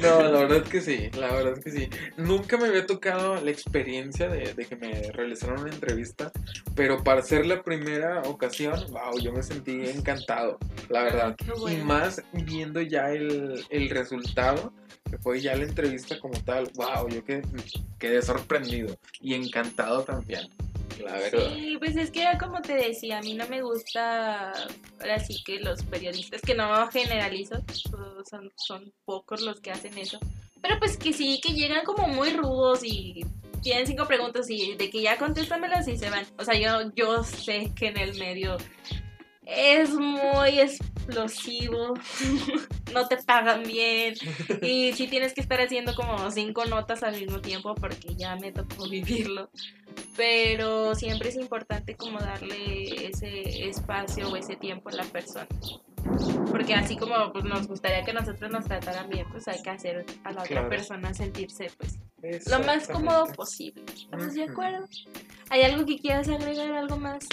[0.00, 1.90] No, la verdad que sí, la verdad que sí.
[2.16, 6.32] Nunca me había tocado la experiencia de, de que me realizaron una entrevista,
[6.74, 11.36] pero para ser la primera ocasión, wow, yo me sentí encantado, la verdad.
[11.36, 11.78] Qué bueno.
[11.78, 14.72] Y más viendo ya el, el resultado,
[15.10, 17.42] que fue ya la entrevista como tal, wow, yo quedé,
[17.98, 20.48] quedé sorprendido y encantado también,
[20.98, 21.52] la verdad.
[21.54, 24.52] Sí, pues es que era como te decía, a mí no me gusta,
[25.00, 27.62] ahora sí que los periodistas, que no generalizo,
[28.24, 30.18] son, son pocos los que hacen eso,
[30.60, 33.24] pero pues que sí, que llegan como muy rudos y
[33.62, 36.24] tienen cinco preguntas y de que ya contéstamelas y se van.
[36.38, 38.56] O sea, yo, yo sé que en el medio
[39.50, 41.94] es muy explosivo,
[42.94, 44.14] no te pagan bien
[44.62, 48.52] y sí tienes que estar haciendo como cinco notas al mismo tiempo porque ya me
[48.52, 49.50] tocó vivirlo
[50.20, 55.46] pero siempre es importante como darle ese espacio o ese tiempo a la persona.
[56.50, 60.04] Porque así como pues, nos gustaría que nosotros nos trataran bien, pues hay que hacer
[60.24, 60.66] a la Claro.
[60.66, 61.98] otra persona sentirse pues
[62.50, 63.82] lo más cómodo posible.
[63.94, 64.86] ¿Estamos de acuerdo?
[65.48, 67.26] ¿Hay algo que quieras agregar, algo más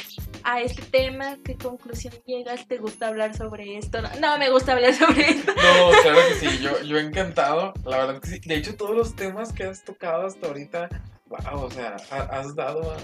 [0.43, 1.35] a este tema?
[1.43, 2.69] ¿Qué conclusión llegas?
[2.69, 4.01] ¿Te gusta hablar sobre esto?
[4.01, 5.51] No, no me gusta hablar sobre esto.
[5.53, 8.39] No, claro que sí, yo, yo encantado, la verdad que sí.
[8.45, 10.87] De hecho, todos los temas que has tocado hasta ahorita,
[11.29, 12.97] wow, o sea, ha- has dado a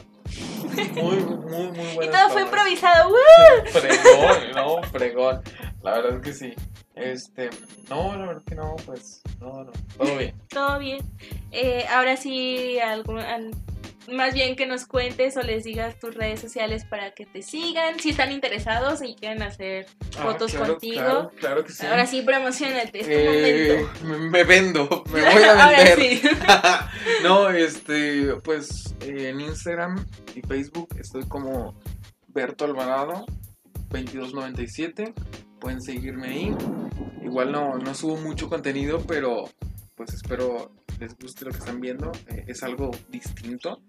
[0.94, 3.14] muy, muy, muy Y buenas todo fue improvisado.
[3.72, 5.42] Fregón, no, fregón.
[5.82, 6.54] La verdad que sí.
[6.96, 7.50] Este,
[7.90, 10.36] no, la verdad que no, pues, no, no, todo bien.
[10.50, 11.00] Todo bien.
[11.52, 13.52] Eh, ahora sí, algún, al-
[14.12, 18.00] más bien que nos cuentes o les digas tus redes sociales para que te sigan,
[18.00, 19.86] si están interesados y quieren hacer
[20.18, 20.96] Ah, fotos claro, contigo.
[21.04, 21.86] Claro, claro que sí.
[21.86, 24.30] Ahora sí, promocionate, es tu Eh, momento.
[24.30, 26.00] me, vendo, me voy a Ahora vender.
[26.00, 26.22] sí.
[27.24, 31.74] no, este, pues eh, en Instagram y Facebook estoy como
[32.28, 33.26] Berto Alvarado
[33.90, 35.14] 2297.
[35.60, 36.56] Pueden seguirme ahí.
[37.24, 39.50] Igual no, no subo mucho contenido, pero
[39.96, 40.72] pues espero
[41.04, 42.12] les guste lo que están viendo.
[42.30, 43.82] Eh, es algo distinto.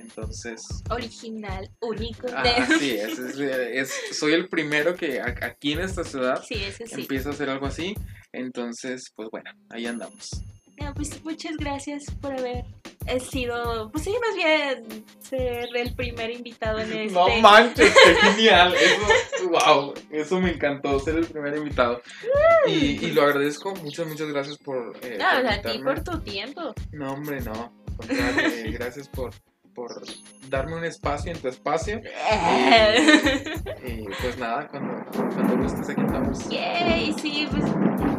[0.00, 2.26] Entonces, Original, único.
[2.34, 6.42] ah, de- así es, es, es- Soy el primero que a- aquí en esta ciudad
[6.46, 6.56] Sí,
[6.90, 7.94] empieza a hacer algo así.
[8.32, 10.30] Entonces, pues bueno, ahí andamos.
[10.80, 12.64] No, pues muchas gracias por haber
[13.08, 17.14] he sido, pues sí, más bien ser el primer invitado en este.
[17.14, 18.74] No manches, qué genial.
[18.74, 22.02] Eso, wow, eso me encantó, ser el primer invitado.
[22.66, 24.96] Y, y lo agradezco, muchas, muchas gracias por.
[25.02, 26.74] Eh, no, por a ti por tu tiempo.
[26.92, 27.72] No, hombre, no.
[28.72, 29.32] gracias por,
[29.78, 30.02] por
[30.50, 32.00] darme un espacio en tu espacio.
[33.86, 36.48] Y pues nada, cuando, cuando gustes aquí estamos.
[36.48, 37.64] Yay, sí, pues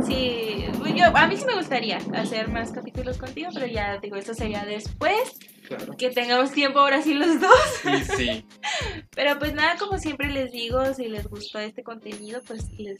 [0.07, 0.65] sí.
[0.95, 4.63] Yo, a mí sí me gustaría hacer más capítulos contigo, pero ya digo, eso sería
[4.65, 5.37] después,
[5.69, 5.95] Claro.
[5.97, 7.51] que tengamos tiempo ahora sí los dos.
[7.83, 8.45] Sí, sí.
[9.15, 12.99] Pero pues nada, como siempre les digo, si les gustó este contenido, pues les,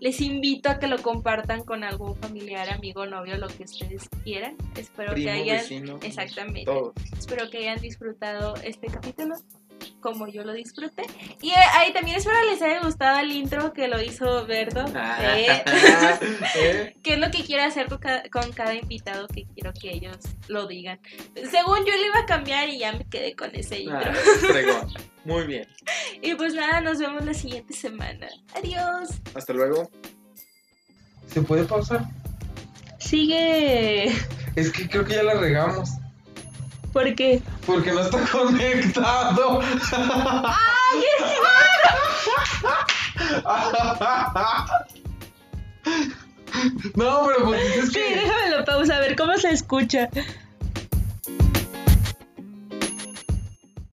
[0.00, 4.56] les invito a que lo compartan con algún familiar, amigo, novio, lo que ustedes quieran.
[4.76, 5.58] Espero Primo, que hayan...
[5.58, 5.98] vecino.
[6.02, 6.64] Exactamente.
[6.64, 6.92] Todo.
[7.16, 9.36] Espero que hayan disfrutado este capítulo
[10.02, 11.04] como yo lo disfruté.
[11.40, 14.84] Y eh, ahí también espero les haya gustado el intro que lo hizo Berto.
[15.20, 15.64] Eh,
[16.56, 16.96] ¿Eh?
[17.02, 20.18] ¿Qué es lo que quiero hacer con cada, con cada invitado que quiero que ellos
[20.48, 21.00] lo digan?
[21.50, 24.12] Según yo le iba a cambiar y ya me quedé con ese intro.
[24.12, 24.86] Ah.
[25.24, 25.66] Muy bien.
[26.20, 28.28] Y pues nada, nos vemos la siguiente semana.
[28.54, 29.10] Adiós.
[29.34, 29.88] Hasta luego.
[31.28, 32.04] ¿Se puede pausar?
[32.98, 34.06] Sigue.
[34.56, 35.90] Es que creo que ya la regamos.
[36.92, 37.40] ¿Por qué?
[37.66, 39.60] Porque no está conectado.
[40.44, 41.02] ¡Ay,
[46.94, 48.14] No, pero pues es Sí, que.
[48.16, 50.08] déjamelo pausa, a ver cómo se escucha.